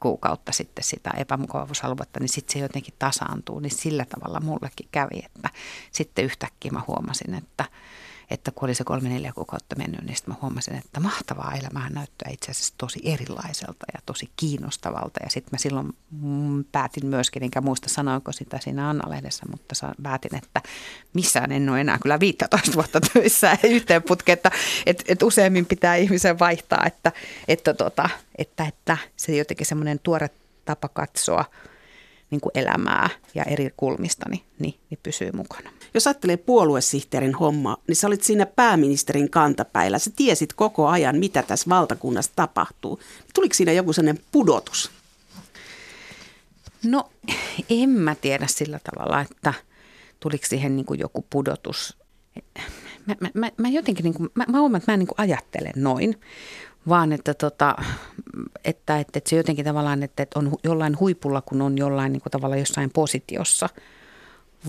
[0.00, 3.60] kuukautta sitten sitä epämukavuusaluetta, niin sitten se jotenkin tasaantuu.
[3.60, 5.50] Niin sillä tavalla mullekin kävi, että
[5.90, 7.64] sitten yhtäkkiä mä huomasin, että,
[8.30, 11.90] että kun oli se kolme neljä kuukautta mennyt, niin sitten mä huomasin, että mahtavaa elämää
[11.90, 15.20] näyttää itse asiassa tosi erilaiselta ja tosi kiinnostavalta.
[15.22, 20.34] Ja sitten mä silloin mm, päätin myöskin, enkä muista sanoinko sitä siinä Anna-lehdessä, mutta päätin,
[20.34, 20.62] että
[21.14, 24.50] missään en ole enää kyllä 15 vuotta töissä yhteen putkeen, että,
[24.86, 27.12] että, että useammin pitää ihmisen vaihtaa, että,
[27.48, 30.30] että, tota, että, että se jotenkin semmoinen tuore
[30.64, 31.44] tapa katsoa
[32.30, 35.70] niin kuin elämää ja eri kulmista, niin, niin, niin pysyy mukana.
[35.94, 39.98] Jos ajattelee puoluesihteerin hommaa, niin sä olit siinä pääministerin kantapäillä.
[39.98, 43.00] Sä tiesit koko ajan, mitä tässä valtakunnassa tapahtuu.
[43.34, 44.90] Tuliko siinä joku sellainen pudotus?
[46.84, 47.10] No
[47.70, 49.54] en mä tiedä sillä tavalla, että
[50.20, 51.96] tuliko siihen niin kuin joku pudotus.
[53.06, 55.72] Mä, mä, mä, mä jotenkin, niin kuin, mä, mä huomaan, että mä niin kuin ajattele
[55.76, 56.20] noin,
[56.88, 57.76] vaan että, tota,
[58.64, 62.20] että, että, että se jotenkin tavallaan, että, että on jollain huipulla, kun on jollain niin
[62.20, 63.68] kuin tavallaan jossain positiossa,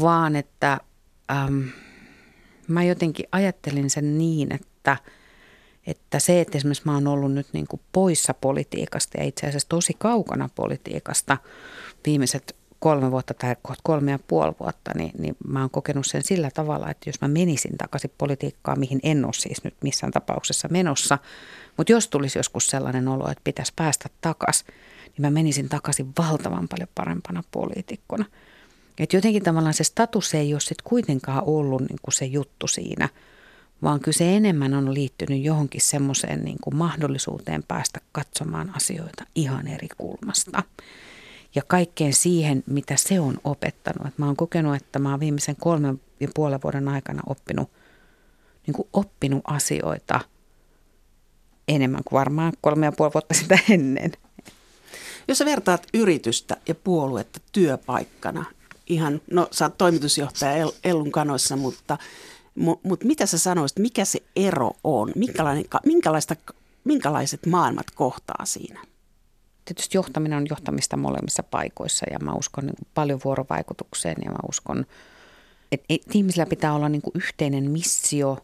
[0.02, 0.80] vaan että
[1.32, 1.64] äm,
[2.68, 4.98] mä jotenkin ajattelin sen niin, että,
[5.88, 9.70] että se, että esimerkiksi mä oon ollut nyt niin kuin poissa politiikasta ja itse asiassa
[9.70, 11.38] tosi kaukana politiikasta
[12.06, 16.52] viimeiset kolme vuotta tai kolme ja puoli vuotta, niin, niin mä oon kokenut sen sillä
[16.54, 21.18] tavalla, että jos mä menisin takaisin politiikkaan, mihin en ole siis nyt missään tapauksessa menossa,
[21.78, 24.68] mutta jos tulisi joskus sellainen olo, että pitäisi päästä takaisin,
[25.06, 28.26] niin mä menisin takaisin valtavan paljon parempana poliitikkona.
[28.98, 33.10] Että jotenkin tavallaan se status ei ole sitten kuitenkaan ollut niin kuin se juttu siinä,
[33.84, 39.68] vaan kyllä se enemmän on liittynyt johonkin semmoiseen niin kuin mahdollisuuteen päästä katsomaan asioita ihan
[39.68, 40.64] eri kulmasta.
[41.56, 44.08] Ja kaikkeen siihen, mitä se on opettanut.
[44.08, 47.70] Et mä oon kokenut, että mä oon viimeisen kolmen ja puolen vuoden aikana oppinut,
[48.68, 50.20] niin kuin oppinut asioita
[51.68, 54.12] enemmän kuin varmaan kolme ja puoli vuotta sitä ennen.
[55.28, 58.46] Jos sä vertaat yritystä ja puoluetta työpaikkana,
[58.88, 61.98] ihan, no sä oot toimitusjohtaja Ellun kanoissa, mutta,
[62.84, 65.12] mutta mitä sä sanoisit, mikä se ero on?
[65.16, 66.36] Minkälainen, minkälaista,
[66.84, 68.82] minkälaiset maailmat kohtaa siinä?
[69.70, 74.86] Tietysti johtaminen on johtamista molemmissa paikoissa ja mä uskon niin paljon vuorovaikutukseen ja mä uskon,
[75.72, 78.38] että ihmisillä pitää olla niin yhteinen missio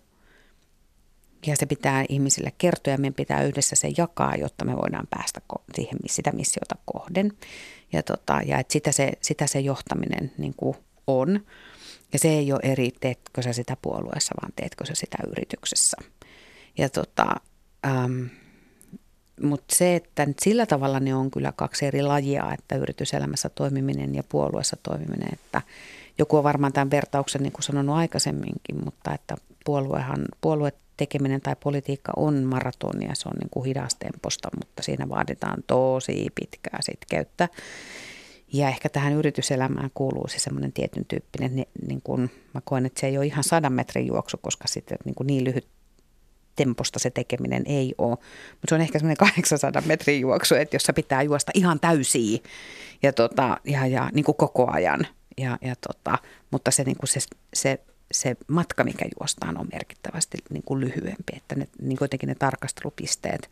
[1.47, 5.41] ja se pitää ihmisille kertoa ja meidän pitää yhdessä se jakaa, jotta me voidaan päästä
[5.75, 7.33] siihen, sitä missiota kohden.
[7.93, 10.55] Ja, tota, ja että sitä, se, sitä se johtaminen niin
[11.07, 11.45] on.
[12.13, 15.97] Ja se ei ole eri, teetkö sä sitä puolueessa, vaan teetkö sä sitä yrityksessä.
[16.77, 17.35] Ja tota,
[17.85, 18.25] ähm,
[19.41, 24.23] mutta se, että sillä tavalla ne on kyllä kaksi eri lajia, että yrityselämässä toimiminen ja
[24.29, 25.61] puolueessa toimiminen, että
[26.19, 31.55] joku on varmaan tämän vertauksen niin kuin sanonut aikaisemminkin, mutta että puoluehan, puolue tekeminen tai
[31.63, 37.49] politiikka on maratonia, se on niin kuin hidastemposta, mutta siinä vaaditaan tosi pitkää sitkeyttä.
[38.53, 42.99] Ja ehkä tähän yrityselämään kuuluu se semmoinen tietyn tyyppinen, niin, niin kuin mä koen, että
[42.99, 45.67] se ei ole ihan sadan metrin juoksu, koska sitten niin, kuin niin lyhyt
[46.55, 48.17] temposta se tekeminen ei ole.
[48.51, 52.39] Mutta se on ehkä semmoinen 800 metrin juoksu, että jossa pitää juosta ihan täysiä
[53.03, 55.07] ja, tota, ja, ja niin kuin koko ajan.
[55.37, 56.17] Ja, ja tota,
[56.51, 57.19] mutta se, niin kuin se,
[57.53, 57.79] se
[58.11, 61.33] se matka, mikä juostaan, on merkittävästi niin kuin lyhyempi.
[61.35, 63.49] Että ne, niin kuitenkin ne tarkastelupisteet,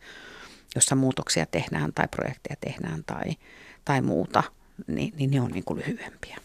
[0.74, 3.36] jossa muutoksia tehdään tai projekteja tehdään tai,
[3.84, 4.42] tai muuta,
[4.86, 6.36] niin, niin ne on niin kuin lyhyempiä.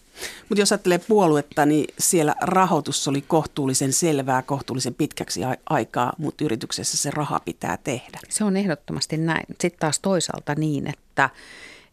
[0.50, 6.98] Mutta jos ajattelee puoluetta, niin siellä rahoitus oli kohtuullisen selvää kohtuullisen pitkäksi aikaa, mutta yrityksessä
[6.98, 8.20] se raha pitää tehdä.
[8.30, 9.46] Se on ehdottomasti näin.
[9.50, 11.30] Sitten taas toisaalta niin, että,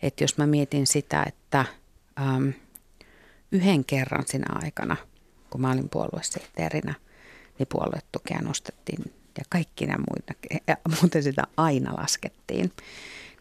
[0.02, 1.64] että jos mä mietin sitä, että
[2.20, 2.52] äm,
[3.52, 4.96] yhden kerran sinä aikana–
[5.50, 6.94] kun mä olin puoluesihteerinä,
[7.58, 10.32] niin puoluetukea nostettiin ja kaikki nämä muita,
[10.66, 12.72] ja muuten sitä aina laskettiin.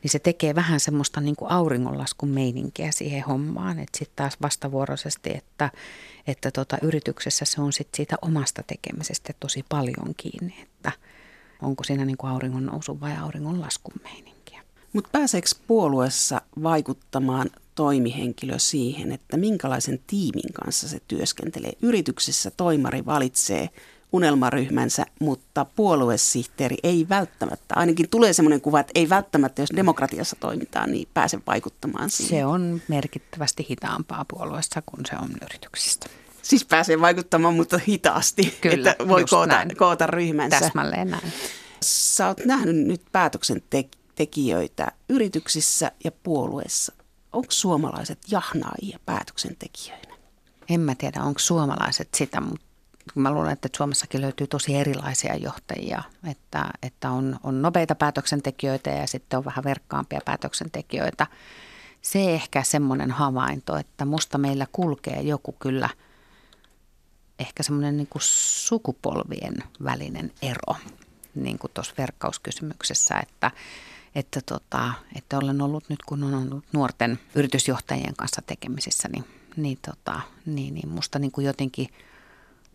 [0.06, 5.30] Niin se tekee vähän semmoista niin kuin auringonlaskun meininkiä siihen hommaan, että sitten taas vastavuoroisesti,
[5.38, 5.72] että,
[6.28, 10.92] että tota, yrityksessä se on sitten siitä omasta tekemisestä tosi paljon kiinni, että
[11.62, 14.62] onko siinä niin kuin auringon nousu vai auringon laskun meininkiä.
[14.94, 21.74] Mutta pääseekö puolueessa vaikuttamaan toimihenkilö siihen, että minkälaisen tiimin kanssa se työskentelee.
[21.82, 23.70] Yrityksessä toimari valitsee
[24.12, 30.92] unelmaryhmänsä, mutta puoluesihteeri ei välttämättä, ainakin tulee sellainen kuva, että ei välttämättä, jos demokratiassa toimitaan,
[30.92, 32.40] niin pääse vaikuttamaan siihen.
[32.40, 36.10] Se on merkittävästi hitaampaa puolueessa kuin se on yrityksistä.
[36.42, 39.78] Siis pääsee vaikuttamaan, mutta hitaasti, Kyllä, että voi koota, näin.
[39.78, 40.60] koota ryhmänsä.
[40.60, 41.34] Täsmälleen näin.
[41.84, 46.94] Sä oot nähnyt nyt päätöksentekijöitä yrityksissä ja puolueessa
[47.36, 50.16] onko suomalaiset jahnaajia päätöksentekijöinä?
[50.70, 52.66] En mä tiedä, onko suomalaiset sitä, mutta
[53.16, 59.08] mä luulen, että Suomessakin löytyy tosi erilaisia johtajia, että, että on, on nopeita päätöksentekijöitä ja
[59.08, 61.28] sitten on vähän verkkaampia päätöksentekijöitä.
[62.02, 65.90] Se ehkä semmoinen havainto, että musta meillä kulkee joku kyllä
[67.40, 70.76] ehkä semmoinen niin sukupolvien välinen ero
[71.36, 73.52] niin kuin tuossa verkkauskysymyksessä, että,
[74.16, 79.26] että, tota, että olen ollut nyt, kun olen ollut nuorten yritysjohtajien kanssa tekemisissä, niin,
[79.58, 81.88] niin, tota, niin, niin musta niin kuin jotenkin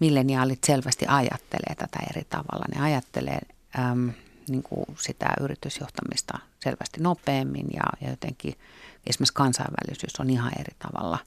[0.01, 2.65] milleniaalit selvästi ajattelee tätä eri tavalla.
[2.75, 3.39] Ne ajattelee
[3.79, 4.11] äm,
[4.49, 8.55] niin kuin sitä yritysjohtamista selvästi nopeammin ja, ja jotenkin
[9.07, 11.19] esimerkiksi kansainvälisyys on ihan eri tavalla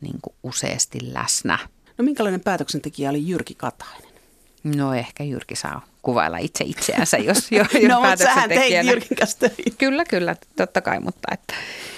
[0.00, 1.58] niin kuin useasti läsnä.
[1.98, 4.14] No minkälainen päätöksentekijä oli Jyrki Katainen?
[4.64, 9.38] No ehkä Jyrki saa kuvailla itse itseänsä, jos, jos no, mutta sähän teit Jyrkin kanssa
[9.38, 9.62] töitä.
[9.78, 11.54] Kyllä, kyllä, totta kai, mutta että,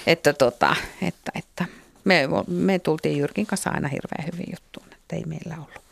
[0.07, 1.65] että, tota, että, että
[2.03, 5.86] me, me tultiin Jyrkin kanssa aina hirveän hyvin juttuun, että ei meillä ollut,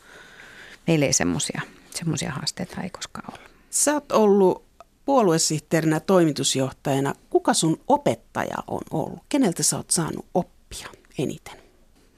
[0.86, 3.50] meillä ei semmoisia haasteita ei koskaan ollut.
[3.70, 4.66] Sä oot ollut
[5.04, 7.14] puoluesihteerinä toimitusjohtajana.
[7.30, 9.22] Kuka sun opettaja on ollut?
[9.28, 11.56] Keneltä sä oot saanut oppia eniten?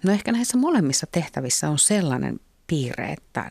[0.03, 3.51] No ehkä näissä molemmissa tehtävissä on sellainen piirre, että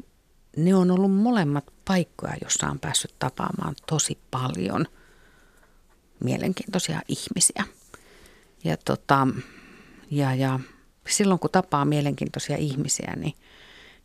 [0.58, 4.86] ne on ollut molemmat paikkoja, jossa on päässyt tapaamaan tosi paljon
[6.24, 7.64] mielenkiintoisia ihmisiä.
[8.64, 9.28] Ja, tota,
[10.12, 10.60] ja, ja
[11.10, 13.34] silloin kun tapaa mielenkiintoisia ihmisiä, niin,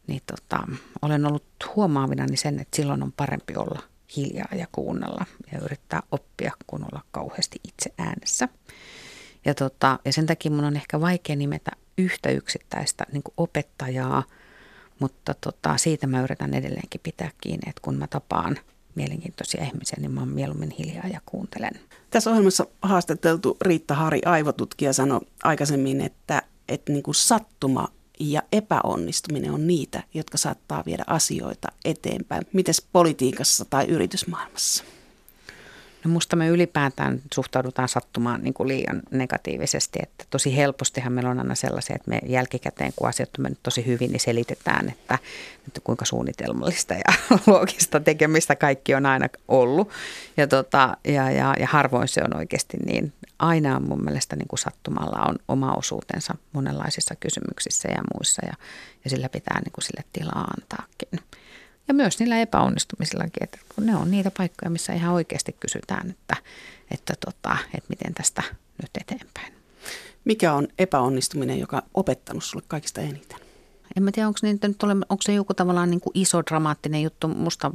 [0.07, 0.69] niin tota,
[1.03, 1.45] olen ollut
[1.77, 3.83] huomaavinani sen, että silloin on parempi olla
[4.17, 8.49] hiljaa ja kuunnella ja yrittää oppia, kun olla kauheasti itse äänessä.
[9.45, 14.23] Ja, tota, ja sen takia minun on ehkä vaikea nimetä yhtä yksittäistä niin opettajaa–
[15.03, 18.59] mutta tota, siitä mä yritän edelleenkin pitää kiinni, että kun mä tapaan
[18.95, 21.81] mielenkiintoisia ihmisiä, niin mä oon mieluummin hiljaa ja kuuntelen.
[22.11, 27.89] Tässä ohjelmassa haastateltu Riitta Hari, aivotutkija, sanoi aikaisemmin, että, että niin kuin sattuma
[28.21, 32.47] ja epäonnistuminen on niitä, jotka saattaa viedä asioita eteenpäin.
[32.53, 34.85] Mites politiikassa tai yritysmaailmassa?
[36.05, 41.39] No musta me ylipäätään suhtaudutaan sattumaan niin kuin liian negatiivisesti, että tosi helpostihan meillä on
[41.39, 45.19] aina sellaisia, että me jälkikäteen, kun asiat on mennyt tosi hyvin, niin selitetään, että,
[45.67, 47.15] että kuinka suunnitelmallista ja
[47.47, 49.89] loogista tekemistä kaikki on aina ollut.
[50.37, 53.13] Ja, tota, ja, ja, ja harvoin se on oikeasti niin.
[53.43, 58.53] Aina on mun mielestä niin kuin sattumalla on oma osuutensa monenlaisissa kysymyksissä ja muissa ja,
[59.05, 61.09] ja sillä pitää niin kuin sille tilaa antaakin.
[61.89, 66.37] Ja myös niillä epäonnistumisillakin, että kun ne on niitä paikkoja, missä ihan oikeasti kysytään, että,
[66.91, 68.43] että, tota, että miten tästä
[68.83, 69.53] nyt eteenpäin.
[70.25, 73.39] Mikä on epäonnistuminen, joka on opettanut sulle kaikista eniten?
[73.97, 77.03] En mä tiedä, onko, niitä nyt ole, onko se joku tavallaan niin kuin iso dramaattinen
[77.03, 77.29] juttu.
[77.29, 77.71] Musta,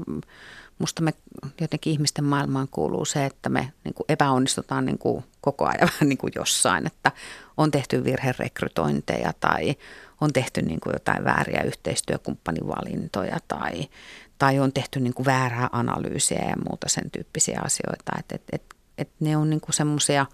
[0.80, 1.14] musta me
[1.62, 6.18] jotenkin ihmisten maailmaan kuuluu se, että me niin kuin epäonnistutaan niin kuin koko ajan niin
[6.18, 6.88] kuin jossain.
[6.88, 7.12] Että
[7.58, 9.76] on tehty virherekrytointeja tai
[10.22, 13.90] on tehty niin kuin jotain vääriä yhteistyökumppanivalintoja tai,
[14.38, 18.12] tai on tehty niin kuin väärää analyysiä ja muuta sen tyyppisiä asioita.
[18.20, 18.64] Et, et, et,
[18.98, 20.26] et ne on niin kuin semmosia,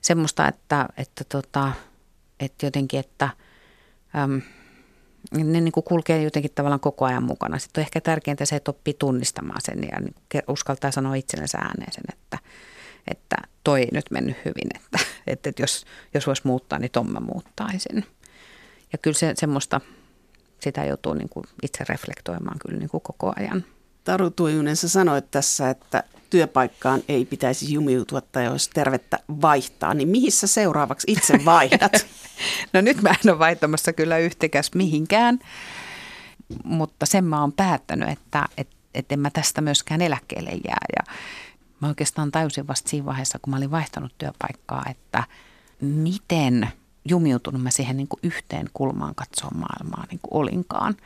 [0.00, 1.72] semmoista, että, että, tota,
[2.40, 3.30] että jotenkin, että
[4.16, 4.42] äm,
[5.32, 7.58] ne niin kuin kulkee jotenkin tavallaan koko ajan mukana.
[7.58, 11.92] Sitten on ehkä tärkeintä se, että oppii tunnistamaan sen ja niin uskaltaa sanoa itsellensä ääneen
[11.92, 12.38] sen, että,
[13.08, 17.12] että toi ei nyt mennyt hyvin, että, että, että jos, jos voisi muuttaa, niin ton
[17.12, 18.06] mä muuttaisin.
[18.92, 19.80] Ja kyllä se semmoista,
[20.60, 23.64] sitä joutuu niin kuin itse reflektoimaan kyllä niin kuin koko ajan.
[24.08, 30.08] Taru Tuijunen, sä sanoit tässä, että työpaikkaan ei pitäisi jumiutua tai olisi tervettä vaihtaa, niin
[30.08, 32.06] mihin sä seuraavaksi itse vaihdat?
[32.72, 35.38] no nyt mä en ole vaihtamassa kyllä yhtikäs mihinkään,
[36.64, 40.86] mutta sen mä oon päättänyt, että et, et en mä tästä myöskään eläkkeelle jää.
[40.96, 41.14] Ja
[41.80, 45.24] mä oikeastaan tajusin vasta siinä vaiheessa, kun mä olin vaihtanut työpaikkaa, että
[45.80, 46.68] miten–
[47.08, 50.96] jumiutunut mä siihen niin kuin yhteen kulmaan katsoa maailmaa niin kuin olinkaan.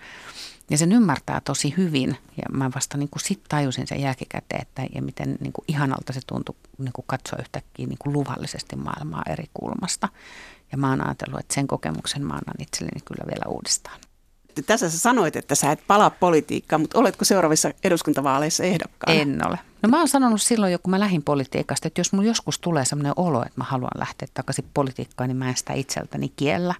[0.72, 4.82] Ja sen ymmärtää tosi hyvin ja mä vasta niin kuin sit tajusin sen jälkikäteen, että
[4.94, 9.22] ja miten niin kuin ihanalta se tuntui niin kuin katsoa yhtäkkiä niin kuin luvallisesti maailmaa
[9.30, 10.08] eri kulmasta.
[10.72, 14.00] Ja mä oon ajatellut, että sen kokemuksen mä annan itselleni kyllä vielä uudestaan.
[14.66, 19.20] Tässä sä sanoit, että sä et palaa politiikkaan, mutta oletko seuraavissa eduskuntavaaleissa ehdokkaana?
[19.20, 19.58] En ole.
[19.82, 22.84] No mä oon sanonut silloin jo, kun mä lähdin politiikasta, että jos mulla joskus tulee
[22.84, 26.74] sellainen olo, että mä haluan lähteä takaisin politiikkaan, niin mä en sitä itseltäni kiellä.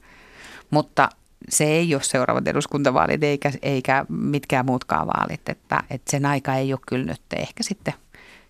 [0.71, 1.09] Mutta
[1.49, 6.73] se ei ole seuraavat eduskuntavaalit eikä, eikä mitkään muutkaan vaalit, että, että sen aika ei
[6.73, 7.23] ole kyllä nyt.
[7.37, 7.95] Ehkä sitten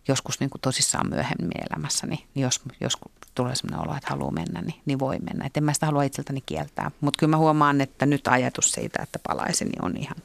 [0.09, 2.99] joskus niin kuin tosissaan myöhemmin elämässä, niin jos, jos
[3.35, 5.47] tulee sellainen olo, että haluaa mennä, niin, niin voi mennä.
[5.47, 6.91] Et en mä sitä halua itseltäni kieltää.
[7.01, 10.17] Mutta kyllä mä huomaan, että nyt ajatus siitä, että palaisin, niin on ihan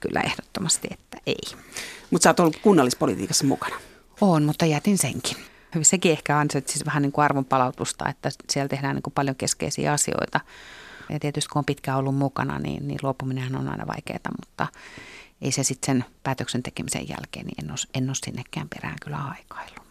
[0.00, 1.58] kyllä ehdottomasti, että ei.
[2.10, 3.76] Mutta sä oot ollut kunnallispolitiikassa mukana.
[4.20, 5.36] On, mutta jätin senkin.
[5.82, 9.36] Sekin ehkä on siis vähän niin kuin arvon palautusta, että siellä tehdään niin kuin paljon
[9.36, 10.40] keskeisiä asioita.
[11.08, 14.66] Ja tietysti kun on pitkään ollut mukana, niin, niin luopuminen on aina vaikeaa, mutta
[15.42, 19.18] ei se sitten sen päätöksen tekemisen jälkeen, niin en ole, en ole sinnekään perään kyllä
[19.18, 19.83] aikailu.